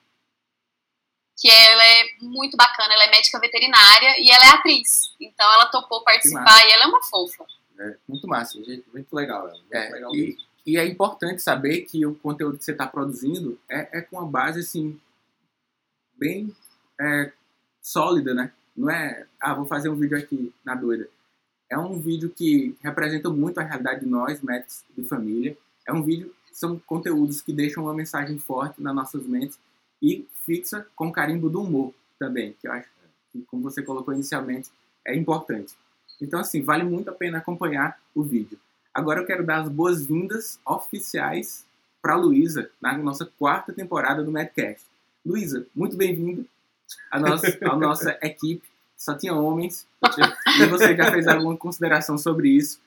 que 1.38 1.48
ela 1.48 1.84
é 1.84 2.04
muito 2.20 2.56
bacana, 2.56 2.92
ela 2.92 3.04
é 3.04 3.10
médica 3.10 3.38
veterinária 3.38 4.16
e 4.18 4.30
ela 4.30 4.44
é 4.44 4.48
atriz. 4.48 5.14
Então 5.20 5.50
ela 5.50 5.66
topou 5.66 6.02
participar 6.02 6.66
e 6.66 6.72
ela 6.72 6.84
é 6.84 6.86
uma 6.88 7.02
fofa. 7.04 7.46
É, 7.78 7.96
muito 8.06 8.26
massa, 8.26 8.58
muito 8.58 9.14
legal. 9.14 9.48
Muito 9.48 9.72
é, 9.72 9.88
legal 9.88 10.14
e, 10.14 10.36
e, 10.66 10.76
é 10.76 10.84
importante 10.84 11.40
saber 11.40 11.82
que 11.82 12.04
o 12.04 12.14
conteúdo 12.16 12.58
que 12.58 12.64
você 12.64 12.72
está 12.72 12.86
produzindo 12.86 13.58
é, 13.70 13.98
é, 13.98 14.02
com 14.02 14.18
uma 14.18 14.26
base 14.26 14.60
assim 14.60 15.00
bem 16.18 16.54
é, 17.00 17.32
sólida, 17.80 18.34
né? 18.34 18.52
Não 18.76 18.90
é, 18.90 19.26
ah, 19.40 19.54
vou 19.54 19.64
fazer 19.64 19.88
um 19.88 19.96
vídeo 19.96 20.18
aqui 20.18 20.52
na 20.62 20.74
doida 20.74 21.08
é 21.70 21.78
um 21.78 21.98
vídeo 22.00 22.28
que 22.28 22.76
representa 22.82 23.30
muito 23.30 23.58
a 23.58 23.62
realidade 23.62 24.00
de 24.00 24.06
nós, 24.06 24.42
médicos 24.42 24.82
de 24.96 25.04
família. 25.04 25.56
É 25.86 25.92
um 25.92 26.02
vídeo, 26.02 26.34
são 26.52 26.78
conteúdos 26.80 27.40
que 27.40 27.52
deixam 27.52 27.84
uma 27.84 27.94
mensagem 27.94 28.38
forte 28.38 28.82
nas 28.82 28.94
nossas 28.94 29.24
mentes 29.24 29.56
e 30.02 30.26
fixa 30.44 30.84
com 30.96 31.12
carimbo 31.12 31.48
do 31.48 31.62
humor 31.62 31.94
também, 32.18 32.56
que 32.60 32.66
eu 32.66 32.72
acho 32.72 32.88
que, 33.32 33.42
como 33.42 33.62
você 33.62 33.82
colocou 33.82 34.12
inicialmente, 34.12 34.68
é 35.06 35.14
importante. 35.14 35.74
Então, 36.20 36.40
assim, 36.40 36.60
vale 36.60 36.82
muito 36.82 37.08
a 37.08 37.14
pena 37.14 37.38
acompanhar 37.38 37.98
o 38.14 38.22
vídeo. 38.22 38.58
Agora 38.92 39.20
eu 39.20 39.26
quero 39.26 39.46
dar 39.46 39.62
as 39.62 39.68
boas-vindas 39.68 40.58
oficiais 40.66 41.64
para 42.02 42.16
Luísa, 42.16 42.68
na 42.80 42.98
nossa 42.98 43.30
quarta 43.38 43.72
temporada 43.72 44.24
do 44.24 44.32
Medcast. 44.32 44.84
Luísa, 45.24 45.66
muito 45.74 45.96
bem-vinda 45.96 46.44
à 47.10 47.18
à 47.18 47.76
nossa 47.76 48.18
equipe 48.22 48.69
só 49.00 49.16
tinha 49.16 49.34
homens. 49.34 49.88
e 50.60 50.66
você 50.66 50.94
já 50.94 51.10
fez 51.10 51.26
alguma 51.26 51.56
consideração 51.56 52.18
sobre 52.18 52.50
isso, 52.50 52.78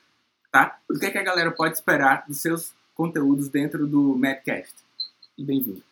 tá? 0.50 0.78
O 0.88 0.96
que, 0.96 1.06
é 1.06 1.10
que 1.10 1.18
a 1.18 1.24
galera 1.24 1.50
pode 1.50 1.74
esperar 1.74 2.24
dos 2.28 2.40
seus 2.40 2.72
conteúdos 2.94 3.48
dentro 3.48 3.84
do 3.86 4.16
Madcast? 4.16 4.74
Bem-vindo. 5.36 5.82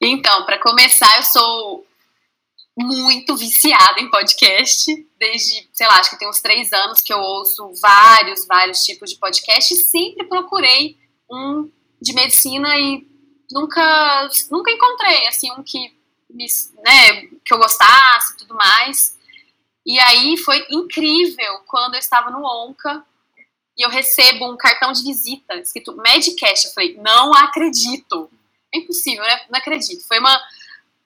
Então, 0.00 0.46
para 0.46 0.58
começar, 0.58 1.14
eu 1.18 1.22
sou 1.22 1.86
muito 2.76 3.36
viciada 3.36 4.00
em 4.00 4.10
podcast. 4.10 4.90
Desde, 5.18 5.68
sei 5.72 5.86
lá, 5.86 5.98
acho 5.98 6.10
que 6.10 6.18
tem 6.18 6.28
uns 6.28 6.40
três 6.40 6.72
anos 6.72 7.02
que 7.02 7.12
eu 7.12 7.18
ouço 7.18 7.70
vários, 7.80 8.46
vários 8.46 8.82
tipos 8.82 9.10
de 9.10 9.18
podcast. 9.18 9.74
E 9.74 9.76
sempre 9.76 10.26
procurei 10.26 10.98
um 11.30 11.70
de 12.00 12.14
medicina 12.14 12.74
e 12.78 13.06
nunca, 13.50 14.28
nunca 14.50 14.70
encontrei, 14.70 15.26
assim, 15.26 15.52
um 15.52 15.62
que 15.62 15.94
me, 16.30 16.46
né, 16.82 17.22
que 17.44 17.52
eu 17.52 17.58
gostasse 17.58 18.34
e 18.34 18.36
tudo 18.38 18.54
mais. 18.54 19.16
E 19.86 19.98
aí 19.98 20.36
foi 20.38 20.66
incrível 20.70 21.60
quando 21.66 21.94
eu 21.94 22.00
estava 22.00 22.30
no 22.30 22.44
Onca 22.44 23.04
e 23.76 23.84
eu 23.84 23.90
recebo 23.90 24.50
um 24.50 24.56
cartão 24.56 24.92
de 24.92 25.02
visita 25.02 25.54
escrito 25.56 25.96
Medcast. 25.96 26.66
Eu 26.66 26.72
falei, 26.72 26.96
não 26.96 27.34
acredito. 27.34 28.30
É 28.72 28.78
impossível, 28.78 29.22
né? 29.22 29.40
Não 29.50 29.58
acredito. 29.58 30.06
Foi 30.06 30.18
uma. 30.18 30.40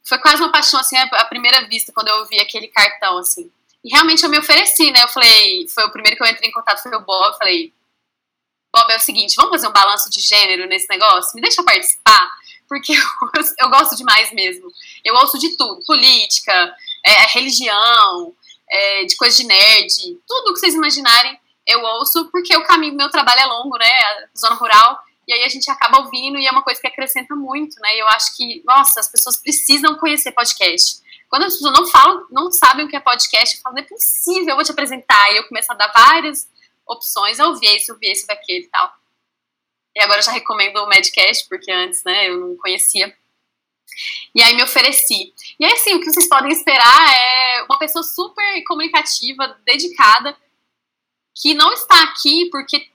Foi 0.06 0.18
quase 0.18 0.42
uma 0.42 0.50
paixão, 0.50 0.80
assim, 0.80 0.96
à 0.96 1.24
primeira 1.26 1.66
vista, 1.68 1.92
quando 1.92 2.08
eu 2.08 2.26
vi 2.26 2.40
aquele 2.40 2.68
cartão, 2.68 3.18
assim. 3.18 3.50
E 3.84 3.90
realmente 3.90 4.22
eu 4.22 4.30
me 4.30 4.38
ofereci, 4.38 4.90
né? 4.90 5.02
Eu 5.02 5.08
falei, 5.08 5.68
foi 5.68 5.84
o 5.84 5.90
primeiro 5.90 6.16
que 6.16 6.22
eu 6.22 6.26
entrei 6.26 6.48
em 6.48 6.52
contato, 6.52 6.82
foi 6.82 6.94
o 6.96 7.00
Bob. 7.00 7.26
Eu 7.26 7.38
falei, 7.38 7.72
Bob, 8.74 8.90
é 8.90 8.96
o 8.96 9.00
seguinte, 9.00 9.34
vamos 9.36 9.50
fazer 9.50 9.68
um 9.68 9.72
balanço 9.72 10.08
de 10.08 10.20
gênero 10.20 10.66
nesse 10.66 10.88
negócio? 10.88 11.32
Me 11.34 11.42
deixa 11.42 11.62
participar? 11.62 12.37
Porque 12.68 12.92
eu, 12.94 13.44
eu, 13.60 13.70
gosto 13.70 13.96
demais 13.96 14.32
mesmo. 14.32 14.68
Eu 15.04 15.14
ouço 15.14 15.38
de 15.38 15.56
tudo: 15.56 15.82
política, 15.86 16.74
é, 17.04 17.26
religião, 17.28 18.34
é, 18.70 19.04
de 19.04 19.16
coisa 19.16 19.36
de 19.36 19.44
nerd, 19.44 20.18
tudo 20.26 20.52
que 20.52 20.60
vocês 20.60 20.74
imaginarem 20.74 21.38
eu 21.68 21.82
ouço, 21.82 22.30
porque 22.30 22.56
o 22.56 22.64
caminho, 22.64 22.96
meu 22.96 23.10
trabalho 23.10 23.42
é 23.42 23.44
longo, 23.44 23.76
né? 23.76 23.90
zona 24.36 24.54
rural. 24.54 24.98
E 25.28 25.34
aí 25.34 25.44
a 25.44 25.48
gente 25.48 25.70
acaba 25.70 25.98
ouvindo 25.98 26.38
e 26.38 26.46
é 26.46 26.50
uma 26.50 26.62
coisa 26.62 26.80
que 26.80 26.86
acrescenta 26.86 27.36
muito, 27.36 27.78
né? 27.80 27.94
Eu 27.94 28.08
acho 28.08 28.34
que, 28.34 28.62
nossa, 28.64 28.98
as 28.98 29.08
pessoas 29.08 29.36
precisam 29.36 29.94
conhecer 29.96 30.32
podcast. 30.32 31.02
Quando 31.28 31.44
as 31.44 31.52
pessoas 31.52 31.74
não 31.74 31.86
falam, 31.86 32.26
não 32.30 32.50
sabem 32.50 32.86
o 32.86 32.88
que 32.88 32.96
é 32.96 33.00
podcast, 33.00 33.60
falo, 33.60 33.74
não 33.74 33.82
é 33.82 33.86
possível, 33.86 34.48
eu 34.48 34.54
vou 34.54 34.64
te 34.64 34.72
apresentar. 34.72 35.30
E 35.30 35.36
eu 35.36 35.46
começo 35.46 35.70
a 35.70 35.74
dar 35.74 35.92
várias 35.92 36.48
opções, 36.86 37.38
eu 37.38 37.54
vi 37.56 37.66
esse, 37.66 37.92
eu 37.92 37.98
vi 37.98 38.06
esse, 38.06 38.22
eu 38.22 38.28
vi 38.28 38.32
aquele 38.32 38.64
e 38.64 38.68
tal. 38.68 38.90
E 39.98 40.00
agora 40.00 40.20
eu 40.20 40.24
já 40.24 40.30
recomendo 40.30 40.76
o 40.76 40.86
Medcast, 40.86 41.48
porque 41.48 41.72
antes, 41.72 42.04
né, 42.04 42.28
eu 42.28 42.38
não 42.38 42.56
conhecia. 42.56 43.12
E 44.32 44.40
aí 44.40 44.54
me 44.54 44.62
ofereci. 44.62 45.34
E 45.58 45.64
aí, 45.64 45.72
assim, 45.72 45.92
o 45.94 46.00
que 46.00 46.08
vocês 46.08 46.28
podem 46.28 46.52
esperar 46.52 47.12
é 47.12 47.64
uma 47.64 47.80
pessoa 47.80 48.04
super 48.04 48.62
comunicativa, 48.64 49.58
dedicada, 49.66 50.36
que 51.34 51.52
não 51.52 51.72
está 51.72 52.00
aqui 52.04 52.48
porque 52.48 52.88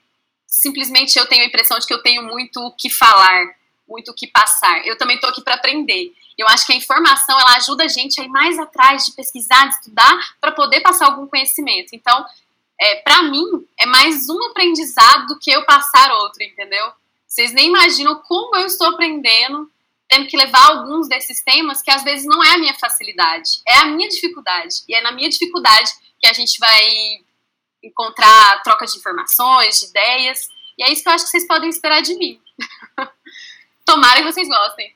simplesmente 0.46 1.18
eu 1.18 1.26
tenho 1.26 1.42
a 1.42 1.46
impressão 1.46 1.78
de 1.78 1.86
que 1.86 1.92
eu 1.92 2.02
tenho 2.02 2.22
muito 2.22 2.58
o 2.58 2.74
que 2.74 2.88
falar. 2.88 3.54
muito 3.86 4.10
o 4.10 4.14
que 4.14 4.26
passar. 4.26 4.86
Eu 4.86 4.96
também 4.96 5.16
estou 5.16 5.28
aqui 5.28 5.42
para 5.42 5.56
aprender. 5.56 6.12
Eu 6.38 6.48
acho 6.48 6.66
que 6.66 6.72
a 6.72 6.76
informação 6.76 7.38
ela 7.38 7.56
ajuda 7.56 7.84
a 7.84 7.88
gente 7.88 8.18
a 8.20 8.24
ir 8.24 8.28
mais 8.28 8.58
atrás 8.58 9.04
de 9.04 9.12
pesquisar, 9.12 9.68
de 9.68 9.74
estudar, 9.74 10.36
para 10.40 10.52
poder 10.52 10.80
passar 10.80 11.04
algum 11.06 11.26
conhecimento. 11.26 11.90
Então, 11.92 12.24
é, 12.80 12.96
para 12.96 13.22
mim, 13.22 13.44
é 13.78 13.86
mais 13.86 14.28
um 14.28 14.42
aprendizado 14.44 15.26
do 15.26 15.38
que 15.38 15.50
eu 15.50 15.64
passar 15.64 16.12
outro, 16.12 16.42
entendeu? 16.42 16.92
Vocês 17.26 17.52
nem 17.52 17.68
imaginam 17.68 18.16
como 18.22 18.56
eu 18.56 18.66
estou 18.66 18.88
aprendendo, 18.88 19.70
tendo 20.08 20.28
que 20.28 20.36
levar 20.36 20.70
alguns 20.70 21.08
desses 21.08 21.42
temas 21.42 21.82
que 21.82 21.90
às 21.90 22.04
vezes 22.04 22.26
não 22.26 22.42
é 22.42 22.54
a 22.54 22.58
minha 22.58 22.74
facilidade, 22.74 23.62
é 23.66 23.78
a 23.78 23.86
minha 23.86 24.08
dificuldade. 24.08 24.76
E 24.88 24.94
é 24.94 25.00
na 25.00 25.12
minha 25.12 25.28
dificuldade 25.28 25.90
que 26.20 26.26
a 26.26 26.32
gente 26.32 26.58
vai 26.58 26.84
encontrar 27.82 28.62
troca 28.62 28.86
de 28.86 28.96
informações, 28.96 29.80
de 29.80 29.86
ideias. 29.86 30.48
E 30.78 30.84
é 30.84 30.92
isso 30.92 31.02
que 31.02 31.08
eu 31.08 31.12
acho 31.12 31.24
que 31.24 31.30
vocês 31.30 31.46
podem 31.46 31.68
esperar 31.68 32.02
de 32.02 32.14
mim. 32.16 32.40
Tomara 33.84 34.22
que 34.22 34.32
vocês 34.32 34.48
gostem. 34.48 34.94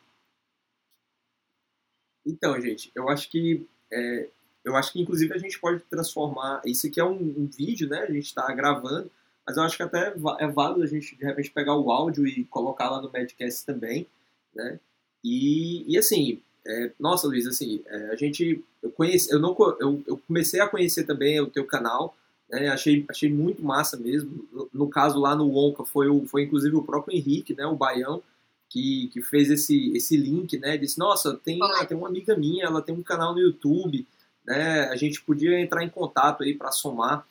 Então, 2.26 2.60
gente, 2.60 2.90
eu 2.94 3.08
acho 3.08 3.28
que 3.28 3.66
é, 3.90 4.28
eu 4.64 4.76
acho 4.76 4.92
que 4.92 5.00
inclusive 5.00 5.32
a 5.34 5.38
gente 5.38 5.58
pode 5.58 5.80
transformar. 5.90 6.62
Isso 6.64 6.86
aqui 6.86 7.00
é 7.00 7.04
um, 7.04 7.16
um 7.16 7.46
vídeo, 7.46 7.88
né? 7.88 8.00
A 8.00 8.12
gente 8.12 8.26
está 8.26 8.52
gravando, 8.52 9.10
mas 9.46 9.56
eu 9.56 9.62
acho 9.62 9.76
que 9.76 9.82
até 9.82 10.14
é 10.38 10.46
válido 10.46 10.82
a 10.82 10.86
gente 10.86 11.16
de 11.16 11.24
repente 11.24 11.50
pegar 11.50 11.76
o 11.76 11.90
áudio 11.90 12.26
e 12.26 12.44
colocar 12.44 12.90
lá 12.90 13.00
no 13.00 13.10
Madcast 13.10 13.64
também, 13.64 14.06
né? 14.54 14.78
E, 15.24 15.84
e 15.92 15.98
assim, 15.98 16.40
é, 16.66 16.92
nossa, 16.98 17.26
Luiz, 17.26 17.46
assim, 17.46 17.82
é, 17.86 18.10
a 18.10 18.16
gente, 18.16 18.62
eu 18.82 18.90
conheci, 18.90 19.32
eu 19.32 19.38
não, 19.38 19.56
eu, 19.80 20.02
eu 20.06 20.18
comecei 20.26 20.60
a 20.60 20.68
conhecer 20.68 21.04
também 21.04 21.40
o 21.40 21.46
teu 21.46 21.64
canal, 21.64 22.14
né? 22.50 22.68
Achei, 22.68 23.04
achei 23.08 23.30
muito 23.30 23.62
massa 23.62 23.96
mesmo. 23.96 24.46
No, 24.52 24.68
no 24.72 24.88
caso 24.88 25.18
lá 25.18 25.34
no 25.34 25.48
Wonka 25.48 25.84
foi 25.84 26.08
o, 26.08 26.26
foi 26.26 26.42
inclusive 26.42 26.76
o 26.76 26.82
próprio 26.82 27.16
Henrique, 27.16 27.54
né? 27.54 27.66
O 27.66 27.76
Baião 27.76 28.22
que, 28.68 29.08
que 29.12 29.22
fez 29.22 29.50
esse, 29.50 29.96
esse 29.96 30.16
link, 30.16 30.58
né? 30.58 30.76
Disse, 30.76 30.98
nossa, 30.98 31.34
tem, 31.36 31.58
tem 31.88 31.96
uma 31.96 32.08
amiga 32.08 32.36
minha, 32.36 32.66
ela 32.66 32.82
tem 32.82 32.94
um 32.94 33.02
canal 33.02 33.32
no 33.32 33.40
YouTube, 33.40 34.06
né? 34.48 34.88
A 34.88 34.96
gente 34.96 35.20
podia 35.20 35.60
entrar 35.60 35.84
em 35.84 35.90
contato 35.90 36.42
aí 36.42 36.54
para 36.54 36.72
somar. 36.72 37.26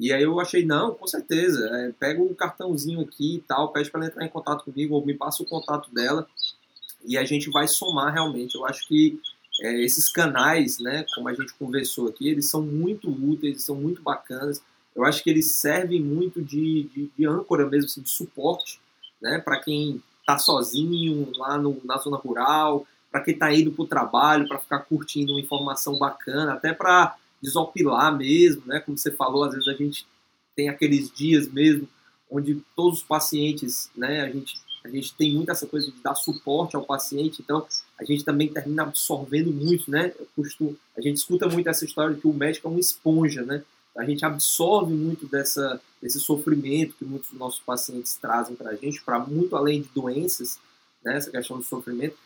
E 0.00 0.10
aí 0.10 0.22
eu 0.22 0.40
achei, 0.40 0.64
não, 0.64 0.94
com 0.94 1.06
certeza, 1.06 1.68
é, 1.70 1.92
pega 1.92 2.22
o 2.22 2.34
cartãozinho 2.34 3.02
aqui 3.02 3.36
e 3.36 3.40
tal, 3.40 3.72
pede 3.72 3.90
para 3.90 4.00
ela 4.00 4.08
entrar 4.08 4.24
em 4.24 4.30
contato 4.30 4.64
comigo, 4.64 4.94
ou 4.94 5.04
me 5.04 5.14
passa 5.14 5.42
o 5.42 5.46
contato 5.46 5.92
dela, 5.94 6.26
e 7.04 7.18
a 7.18 7.24
gente 7.24 7.50
vai 7.50 7.68
somar 7.68 8.12
realmente. 8.12 8.54
Eu 8.54 8.64
acho 8.64 8.88
que 8.88 9.20
é, 9.60 9.82
esses 9.82 10.08
canais, 10.08 10.78
né, 10.78 11.04
como 11.14 11.28
a 11.28 11.34
gente 11.34 11.52
conversou 11.54 12.08
aqui, 12.08 12.28
eles 12.28 12.48
são 12.48 12.62
muito 12.62 13.10
úteis, 13.10 13.62
são 13.62 13.76
muito 13.76 14.02
bacanas. 14.02 14.62
Eu 14.96 15.04
acho 15.04 15.22
que 15.22 15.28
eles 15.28 15.52
servem 15.52 16.00
muito 16.00 16.42
de, 16.42 16.84
de, 16.84 17.10
de 17.16 17.26
âncora 17.26 17.66
mesmo, 17.66 17.84
assim, 17.84 18.00
de 18.00 18.10
suporte, 18.10 18.80
né, 19.20 19.38
para 19.38 19.60
quem 19.60 20.02
tá 20.26 20.38
sozinho 20.38 21.30
lá 21.36 21.58
no, 21.58 21.80
na 21.84 21.98
zona 21.98 22.16
rural, 22.16 22.86
para 23.12 23.20
quem 23.20 23.34
está 23.34 23.52
indo 23.54 23.70
para 23.70 23.82
o 23.82 23.86
trabalho, 23.86 24.48
para 24.48 24.58
ficar 24.58 24.78
curtindo 24.80 25.32
uma 25.32 25.40
informação 25.40 25.98
bacana, 25.98 26.54
até 26.54 26.72
para 26.72 27.14
desopilar 27.42 28.16
mesmo, 28.16 28.62
né? 28.64 28.80
Como 28.80 28.96
você 28.96 29.10
falou, 29.10 29.44
às 29.44 29.52
vezes 29.52 29.68
a 29.68 29.74
gente 29.74 30.06
tem 30.56 30.70
aqueles 30.70 31.10
dias 31.10 31.46
mesmo 31.46 31.86
onde 32.30 32.62
todos 32.74 33.00
os 33.00 33.04
pacientes, 33.04 33.90
né? 33.94 34.22
A 34.22 34.30
gente, 34.30 34.58
a 34.82 34.88
gente 34.88 35.14
tem 35.14 35.34
muito 35.34 35.52
essa 35.52 35.66
coisa 35.66 35.90
de 35.90 36.02
dar 36.02 36.14
suporte 36.14 36.74
ao 36.74 36.84
paciente, 36.84 37.42
então 37.42 37.66
a 38.00 38.04
gente 38.04 38.24
também 38.24 38.48
termina 38.48 38.84
absorvendo 38.84 39.52
muito, 39.52 39.90
né? 39.90 40.14
Costumo, 40.34 40.74
a 40.96 41.00
gente 41.02 41.18
escuta 41.18 41.46
muito 41.46 41.68
essa 41.68 41.84
história 41.84 42.14
de 42.14 42.20
que 42.20 42.26
o 42.26 42.32
médico 42.32 42.66
é 42.66 42.70
uma 42.70 42.80
esponja, 42.80 43.42
né? 43.42 43.62
A 43.94 44.04
gente 44.06 44.24
absorve 44.24 44.94
muito 44.94 45.26
dessa, 45.26 45.78
desse 46.00 46.18
sofrimento 46.18 46.94
que 46.98 47.04
muitos 47.04 47.28
dos 47.28 47.38
nossos 47.38 47.60
pacientes 47.60 48.16
trazem 48.16 48.56
para 48.56 48.70
a 48.70 48.74
gente, 48.74 49.02
para 49.02 49.18
muito 49.18 49.54
além 49.54 49.82
de 49.82 49.88
doenças, 49.94 50.58
né, 51.04 51.16
essa 51.16 51.30
questão 51.30 51.58
do 51.58 51.62
sofrimento, 51.62 52.16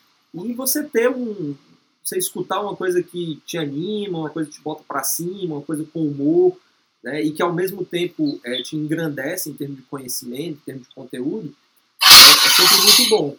e 0.44 0.52
você 0.52 0.82
ter 0.82 1.08
um. 1.08 1.54
Você 2.02 2.18
escutar 2.18 2.60
uma 2.60 2.76
coisa 2.76 3.02
que 3.02 3.42
te 3.44 3.58
anima, 3.58 4.18
uma 4.18 4.30
coisa 4.30 4.48
que 4.48 4.56
te 4.56 4.62
bota 4.62 4.84
para 4.86 5.02
cima, 5.02 5.56
uma 5.56 5.62
coisa 5.62 5.84
com 5.92 6.06
humor, 6.06 6.56
né, 7.02 7.22
e 7.22 7.32
que 7.32 7.42
ao 7.42 7.52
mesmo 7.52 7.84
tempo 7.84 8.40
é, 8.44 8.62
te 8.62 8.76
engrandece 8.76 9.50
em 9.50 9.54
termos 9.54 9.78
de 9.78 9.82
conhecimento, 9.84 10.58
em 10.58 10.64
termos 10.64 10.88
de 10.88 10.94
conteúdo, 10.94 11.54
é, 12.02 12.08
é 12.08 12.50
sempre 12.50 12.82
muito 12.82 13.10
bom. 13.10 13.36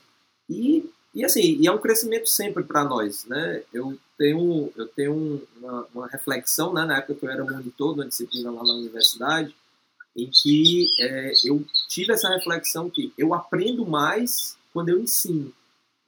E, 0.49 0.89
e 1.13 1.23
assim, 1.23 1.57
e 1.59 1.67
é 1.67 1.71
um 1.71 1.77
crescimento 1.77 2.27
sempre 2.27 2.63
para 2.63 2.83
nós, 2.83 3.25
né? 3.25 3.63
Eu 3.73 3.97
tenho, 4.17 4.71
eu 4.75 4.87
tenho 4.87 5.41
uma, 5.57 5.87
uma, 5.93 6.07
reflexão, 6.07 6.73
né, 6.73 6.85
na 6.85 6.97
época 6.97 7.15
que 7.15 7.25
eu 7.25 7.29
era 7.29 7.43
monitor 7.43 7.93
de 7.93 8.01
uma 8.01 8.07
disciplina 8.07 8.51
lá 8.51 8.63
na 8.63 8.73
universidade, 8.73 9.55
em 10.15 10.29
que 10.29 10.87
é, 10.99 11.33
eu 11.45 11.63
tive 11.87 12.13
essa 12.13 12.29
reflexão 12.29 12.89
que 12.89 13.13
eu 13.17 13.33
aprendo 13.33 13.85
mais 13.85 14.57
quando 14.73 14.89
eu 14.89 14.99
ensino. 14.99 15.53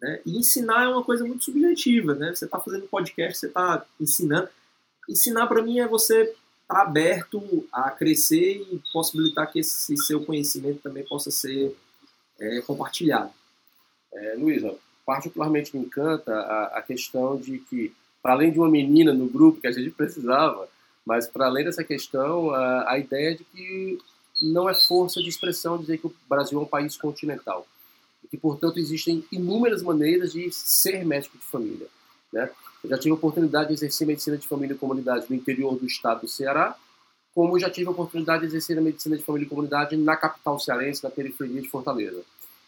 Né? 0.02 0.22
E 0.26 0.38
ensinar 0.38 0.84
é 0.84 0.88
uma 0.88 1.04
coisa 1.04 1.24
muito 1.26 1.44
subjetiva. 1.44 2.14
Né? 2.16 2.34
Você 2.34 2.46
está 2.46 2.60
fazendo 2.60 2.88
podcast, 2.88 3.40
você 3.40 3.48
está 3.48 3.86
ensinando. 4.00 4.50
Ensinar 5.08 5.48
para 5.48 5.62
mim 5.62 5.80
é 5.80 5.88
você 5.88 6.24
estar 6.24 6.36
tá 6.68 6.82
aberto 6.82 7.68
a 7.72 7.90
crescer 7.92 8.66
e 8.72 8.82
possibilitar 8.94 9.52
que 9.52 9.60
esse 9.60 9.96
seu 9.98 10.24
conhecimento 10.24 10.82
também 10.82 11.04
possa 11.04 11.32
ser 11.32 11.76
é, 12.40 12.62
compartilhado. 12.62 13.32
É, 14.14 14.36
Luísa, 14.36 14.76
particularmente 15.06 15.76
me 15.76 15.86
encanta 15.86 16.34
a, 16.34 16.78
a 16.78 16.82
questão 16.82 17.38
de 17.38 17.60
que, 17.60 17.94
para 18.22 18.34
além 18.34 18.52
de 18.52 18.60
uma 18.60 18.70
menina 18.70 19.14
no 19.14 19.28
grupo 19.28 19.62
que 19.62 19.68
a 19.68 19.72
gente 19.72 19.90
precisava, 19.92 20.68
mas, 21.06 21.28
para 21.28 21.48
além 21.48 21.66
dessa 21.66 21.84
questão, 21.84 22.52
a, 22.52 22.92
a, 22.92 23.00
ideia 23.00 23.36
de 23.36 23.44
que 23.44 23.98
não 24.44 24.70
é 24.70 24.76
força 24.76 25.20
de 25.20 25.28
expressão 25.28 25.80
dizer 25.80 25.98
que 25.98 26.06
o 26.06 26.14
Brasil 26.30 26.60
é 26.60 26.62
um 26.62 26.68
país 26.68 26.96
continental. 26.96 27.66
Que, 28.30 28.38
portanto, 28.38 28.78
existem 28.78 29.24
inúmeras 29.32 29.82
maneiras 29.82 30.34
de 30.34 30.52
ser 30.52 31.06
médico 31.06 31.38
de 31.38 31.46
família. 31.46 31.88
Né? 32.32 32.50
Eu 32.84 32.90
já 32.90 32.98
tive 32.98 33.12
a 33.12 33.16
oportunidade 33.16 33.70
de 33.70 33.74
exercer 33.74 34.06
medicina 34.06 34.38
de 34.38 34.48
família 34.48 34.74
e 34.76 34.78
comunidade 34.78 35.26
no 35.30 35.36
interior 35.36 35.76
do 35.76 35.86
estado 35.86 36.22
do 36.22 36.28
Ceará, 36.28 36.76
como 37.34 37.60
já 37.60 37.70
tive 37.70 37.88
a 37.88 37.92
oportunidade 37.92 38.42
de 38.42 38.48
exercer 38.48 38.78
a 38.78 38.82
medicina 38.82 39.18
de 39.18 39.24
família 39.24 39.46
e 39.46 39.50
comunidade 39.50 39.96
na 39.98 40.16
capital 40.16 40.60
cearense, 40.60 41.04
na 41.04 41.10
periferia 41.10 41.62
de 41.62 41.70
Fortaleza. 41.70 42.22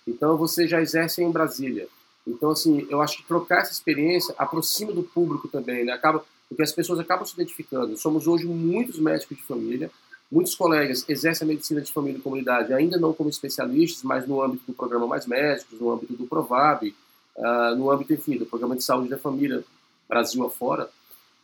Então, 0.07 0.37
você 0.37 0.67
já 0.67 0.81
exerce 0.81 1.21
em 1.21 1.31
Brasília. 1.31 1.87
Então, 2.25 2.51
assim, 2.51 2.87
eu 2.89 3.01
acho 3.01 3.17
que 3.17 3.23
trocar 3.23 3.61
essa 3.61 3.71
experiência 3.71 4.33
aproxima 4.37 4.91
do 4.91 5.03
público 5.03 5.47
também, 5.47 5.83
né? 5.85 5.93
Acaba, 5.93 6.23
porque 6.47 6.61
as 6.61 6.71
pessoas 6.71 6.99
acabam 6.99 7.25
se 7.25 7.33
identificando. 7.33 7.97
Somos 7.97 8.27
hoje 8.27 8.45
muitos 8.45 8.99
médicos 8.99 9.37
de 9.37 9.43
família, 9.43 9.91
muitos 10.31 10.55
colegas 10.55 11.03
exercem 11.09 11.45
a 11.45 11.49
medicina 11.49 11.81
de 11.81 11.91
família 11.91 12.17
e 12.17 12.21
comunidade, 12.21 12.73
ainda 12.73 12.97
não 12.97 13.13
como 13.13 13.29
especialistas, 13.29 14.03
mas 14.03 14.25
no 14.25 14.41
âmbito 14.41 14.63
do 14.65 14.73
programa 14.73 15.05
Mais 15.05 15.27
Médicos, 15.27 15.79
no 15.79 15.91
âmbito 15.91 16.13
do 16.13 16.25
Provab, 16.25 16.95
uh, 17.35 17.75
no 17.75 17.91
âmbito, 17.91 18.13
enfim, 18.13 18.37
do 18.37 18.45
programa 18.45 18.75
de 18.75 18.83
saúde 18.83 19.09
da 19.09 19.17
família, 19.17 19.63
Brasil 20.07 20.45
afora. 20.45 20.89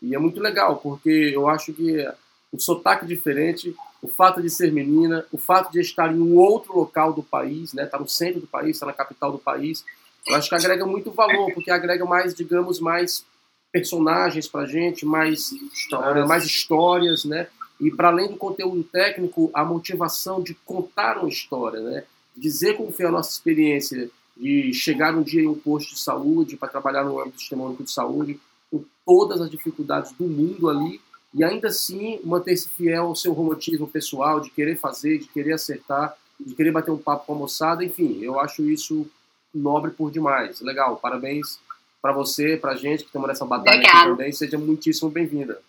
E 0.02 0.16
é 0.16 0.20
muito 0.20 0.40
legal, 0.40 0.78
porque 0.78 1.10
eu 1.10 1.48
acho 1.50 1.74
que 1.74 2.08
o 2.52 2.60
sotaque 2.60 3.06
diferente, 3.06 3.76
o 4.02 4.08
fato 4.08 4.42
de 4.42 4.50
ser 4.50 4.72
menina, 4.72 5.26
o 5.32 5.38
fato 5.38 5.72
de 5.72 5.82
estar 5.82 6.14
em 6.14 6.20
um 6.20 6.38
outro 6.38 6.74
local 6.76 7.12
do 7.12 7.24
país, 7.24 7.74
né, 7.74 7.84
estar 7.84 8.00
no 8.00 8.08
centro 8.08 8.40
do 8.40 8.48
país, 8.48 8.76
estar 8.76 8.86
na 8.86 8.94
capital 8.94 9.32
do 9.32 9.40
país, 9.40 9.84
eu 10.28 10.36
acho 10.36 10.50
que 10.50 10.56
agrega 10.56 10.86
muito 10.86 11.12
valor, 11.12 11.52
porque 11.54 11.72
agrega 11.72 12.06
mais, 12.06 12.34
digamos, 12.34 12.80
mais 12.80 13.26
personagens 13.72 14.48
para 14.48 14.66
gente, 14.66 15.06
mais 15.06 15.52
histórias. 15.52 16.26
Uh, 16.26 16.28
mais 16.28 16.46
histórias, 16.46 17.26
né? 17.26 17.48
E 17.80 17.92
para 17.92 18.10
além 18.10 18.30
do 18.30 18.38
conteúdo 18.38 18.84
técnico, 18.84 19.52
a 19.54 19.64
motivação 19.64 20.42
de 20.42 20.54
contar 20.54 21.18
uma 21.18 21.30
história, 21.30 21.80
né? 21.80 22.04
Dizer 22.36 22.76
como 22.76 22.92
foi 22.92 23.06
a 23.06 23.12
nossa 23.12 23.32
experiência 23.32 24.10
de 24.36 24.74
chegar 24.74 25.16
um 25.16 25.24
dia 25.24 25.42
em 25.42 25.48
um 25.48 25.58
posto 25.58 25.94
de 25.94 26.00
saúde 26.00 26.58
para 26.58 26.70
trabalhar 26.70 27.04
no 27.04 27.20
âmbito 27.20 27.38
do 27.38 27.40
sistema 27.40 27.66
único 27.66 27.84
de 27.84 27.92
saúde, 27.92 28.40
com 28.72 28.84
todas 29.06 29.42
as 29.42 29.50
dificuldades 29.50 30.12
do 30.12 30.26
mundo 30.26 30.70
ali, 30.70 31.02
e 31.34 31.44
ainda 31.44 31.68
assim 31.68 32.20
manter-se 32.24 32.70
fiel 32.70 33.08
ao 33.08 33.16
seu 33.16 33.34
romantismo 33.34 33.88
pessoal, 33.88 34.40
de 34.40 34.50
querer 34.50 34.78
fazer, 34.78 35.20
de 35.20 35.28
querer 35.28 35.54
acertar, 35.54 36.16
de 36.40 36.54
querer 36.54 36.72
bater 36.72 36.92
um 36.92 36.98
papo 36.98 37.26
com 37.26 37.34
a 37.34 37.38
moçada, 37.38 37.84
enfim, 37.84 38.20
eu 38.22 38.40
acho 38.40 38.64
isso 38.70 39.08
nobre 39.54 39.92
por 39.92 40.12
demais. 40.12 40.62
Legal, 40.62 40.98
parabéns 40.98 41.60
para 42.02 42.14
você, 42.14 42.58
para 42.58 42.72
a 42.72 42.76
gente 42.76 43.00
que 43.00 43.08
estamos 43.08 43.28
nessa 43.28 43.46
batalha 43.46 43.80
aqui 43.80 44.10
também. 44.10 44.32
Seja 44.32 44.58
muitíssimo 44.58 45.10
bem-vinda. 45.10 45.60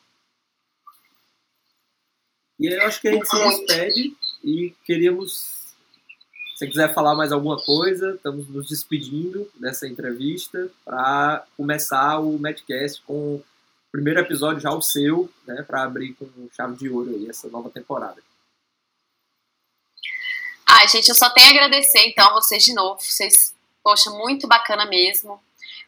E 2.58 2.68
aí 2.68 2.74
eu 2.74 2.86
acho 2.86 3.00
que 3.00 3.08
a 3.08 3.12
gente 3.12 3.28
se 3.28 3.36
despede 3.36 4.16
e 4.42 4.74
queríamos, 4.84 5.32
se 5.32 6.58
você 6.58 6.66
quiser 6.66 6.92
falar 6.92 7.14
mais 7.14 7.30
alguma 7.30 7.62
coisa, 7.62 8.14
estamos 8.14 8.48
nos 8.48 8.68
despedindo 8.68 9.48
dessa 9.54 9.86
entrevista 9.86 10.68
para 10.84 11.46
começar 11.56 12.18
o 12.18 12.38
Madcast 12.38 13.02
com 13.02 13.36
o 13.36 13.44
primeiro 13.92 14.20
episódio 14.20 14.60
já 14.60 14.72
o 14.72 14.82
seu, 14.82 15.32
né, 15.46 15.62
para 15.62 15.84
abrir 15.84 16.14
com 16.14 16.26
chave 16.56 16.76
de 16.76 16.88
ouro 16.88 17.10
aí 17.10 17.28
essa 17.28 17.48
nova 17.48 17.70
temporada. 17.70 18.20
Ai, 20.66 20.86
gente, 20.88 21.08
eu 21.08 21.14
só 21.14 21.30
tenho 21.30 21.46
a 21.46 21.50
agradecer 21.50 22.00
então 22.06 22.28
a 22.28 22.34
vocês 22.34 22.62
de 22.64 22.74
novo. 22.74 23.00
Vocês, 23.00 23.54
poxa, 23.82 24.10
muito 24.10 24.46
bacana 24.46 24.84
mesmo 24.84 25.40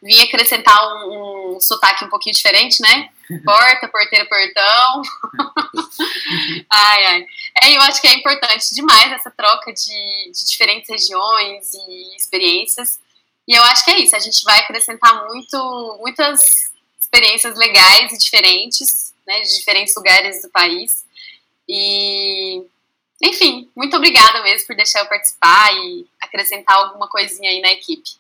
vim 0.03 0.21
acrescentar 0.23 0.77
um, 1.05 1.57
um 1.57 1.61
sotaque 1.61 2.05
um 2.05 2.09
pouquinho 2.09 2.35
diferente, 2.35 2.81
né? 2.81 3.11
Porta, 3.45 3.89
porteira, 3.89 4.27
portão. 4.27 5.03
ai, 6.71 7.05
ai. 7.07 7.27
É, 7.63 7.77
eu 7.77 7.81
acho 7.83 8.01
que 8.01 8.07
é 8.07 8.15
importante 8.15 8.75
demais 8.75 9.13
essa 9.13 9.31
troca 9.31 9.73
de, 9.73 10.33
de 10.33 10.47
diferentes 10.47 10.89
regiões 10.89 11.73
e 11.75 12.17
experiências. 12.17 12.99
E 13.47 13.55
eu 13.55 13.63
acho 13.65 13.85
que 13.85 13.91
é 13.91 13.99
isso, 13.99 14.15
a 14.15 14.21
gente 14.21 14.45
vai 14.45 14.61
acrescentar 14.61 15.27
muito, 15.27 15.99
muitas 16.01 16.71
experiências 17.01 17.57
legais 17.57 18.13
e 18.13 18.19
diferentes, 18.19 19.13
né, 19.27 19.41
de 19.41 19.57
diferentes 19.57 19.95
lugares 19.97 20.43
do 20.43 20.51
país. 20.51 21.05
E, 21.69 22.65
enfim, 23.23 23.69
muito 23.75 23.97
obrigada 23.97 24.43
mesmo 24.43 24.67
por 24.67 24.77
deixar 24.77 25.01
eu 25.01 25.09
participar 25.09 25.75
e 25.75 26.07
acrescentar 26.21 26.77
alguma 26.77 27.09
coisinha 27.09 27.51
aí 27.51 27.61
na 27.61 27.73
equipe. 27.73 28.11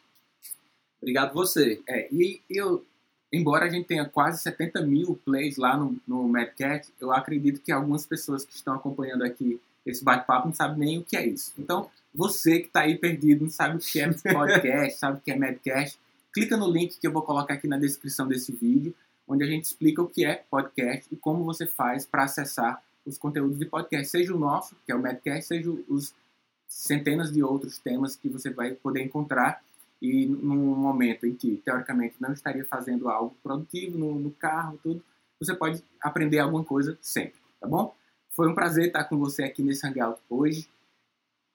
Obrigado 1.01 1.33
você. 1.33 1.81
É, 1.89 2.09
e 2.13 2.41
eu, 2.51 2.85
embora 3.33 3.67
a 3.67 3.69
gente 3.69 3.87
tenha 3.87 4.05
quase 4.05 4.43
70 4.43 4.83
mil 4.83 5.21
plays 5.25 5.57
lá 5.57 5.77
no, 5.77 5.97
no 6.07 6.29
Madcat, 6.29 6.89
eu 7.01 7.13
acredito 7.13 7.61
que 7.61 7.71
algumas 7.71 8.05
pessoas 8.05 8.45
que 8.45 8.55
estão 8.55 8.75
acompanhando 8.75 9.23
aqui 9.23 9.61
esse 9.87 10.05
bate-papo 10.05 10.49
não 10.49 10.55
sabem 10.55 10.79
nem 10.79 10.99
o 10.99 11.05
que 11.05 11.17
é 11.17 11.27
isso. 11.27 11.53
Então, 11.59 11.91
você 12.15 12.61
que 12.61 12.67
está 12.67 12.81
aí 12.81 12.99
perdido, 12.99 13.45
não 13.45 13.51
sabe 13.51 13.77
o 13.77 13.79
que 13.79 14.01
é 14.01 14.11
podcast, 14.13 14.99
sabe 14.99 15.19
o 15.19 15.21
que 15.21 15.31
é 15.31 15.37
Madcast, 15.37 15.99
clica 16.33 16.57
no 16.57 16.71
link 16.71 16.99
que 16.99 17.07
eu 17.07 17.13
vou 17.13 17.23
colocar 17.23 17.55
aqui 17.55 17.67
na 17.67 17.79
descrição 17.79 18.27
desse 18.29 18.53
vídeo, 18.53 18.95
onde 19.27 19.45
a 19.45 19.47
gente 19.47 19.65
explica 19.65 20.03
o 20.03 20.09
que 20.09 20.25
é 20.25 20.45
podcast 20.51 21.07
e 21.11 21.17
como 21.17 21.45
você 21.45 21.67
faz 21.67 22.05
para 22.05 22.25
acessar 22.25 22.83
os 23.07 23.17
conteúdos 23.17 23.59
de 23.59 23.65
podcast, 23.65 24.09
seja 24.09 24.35
o 24.35 24.39
nosso, 24.39 24.77
que 24.85 24.93
é 24.93 24.95
o 24.95 25.01
Madcast, 25.01 25.47
seja 25.47 25.71
os 25.71 26.15
centenas 26.69 27.33
de 27.33 27.43
outros 27.43 27.79
temas 27.79 28.15
que 28.15 28.29
você 28.29 28.51
vai 28.51 28.73
poder 28.73 29.03
encontrar 29.03 29.63
e 30.01 30.27
num 30.27 30.75
momento 30.77 31.27
em 31.27 31.35
que, 31.35 31.61
teoricamente, 31.65 32.17
não 32.19 32.33
estaria 32.33 32.65
fazendo 32.65 33.09
algo 33.09 33.37
produtivo 33.43 33.99
no, 33.99 34.15
no 34.19 34.31
carro, 34.31 34.79
tudo, 34.83 35.03
você 35.39 35.55
pode 35.55 35.83
aprender 36.01 36.39
alguma 36.39 36.65
coisa 36.65 36.97
sempre, 37.01 37.41
tá 37.61 37.67
bom? 37.67 37.95
Foi 38.31 38.49
um 38.49 38.55
prazer 38.55 38.87
estar 38.87 39.05
com 39.05 39.19
você 39.19 39.45
aqui 39.45 39.63
nesse 39.63 39.87
Hangout 39.87 40.21
hoje, 40.29 40.69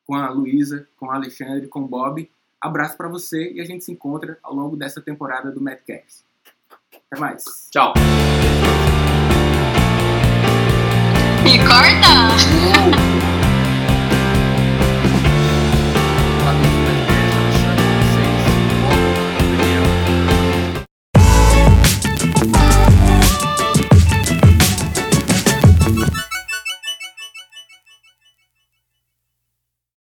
com 0.06 0.16
a 0.16 0.30
Luísa, 0.30 0.88
com 0.98 1.08
o 1.08 1.12
Alexandre, 1.12 1.68
com 1.68 1.82
o 1.82 1.88
Bob. 1.88 2.30
Abraço 2.62 2.96
para 2.98 3.08
você 3.08 3.52
e 3.52 3.62
a 3.62 3.66
gente 3.66 3.84
se 3.84 3.92
encontra 3.92 4.38
ao 4.44 4.54
longo 4.54 4.76
dessa 4.76 5.02
temporada 5.02 5.52
do 5.52 5.62
Madcast. 5.62 6.24
Até 7.12 7.20
mais. 7.20 7.44
Tchau. 7.72 7.94
E 11.46 11.58
corta! 11.68 12.95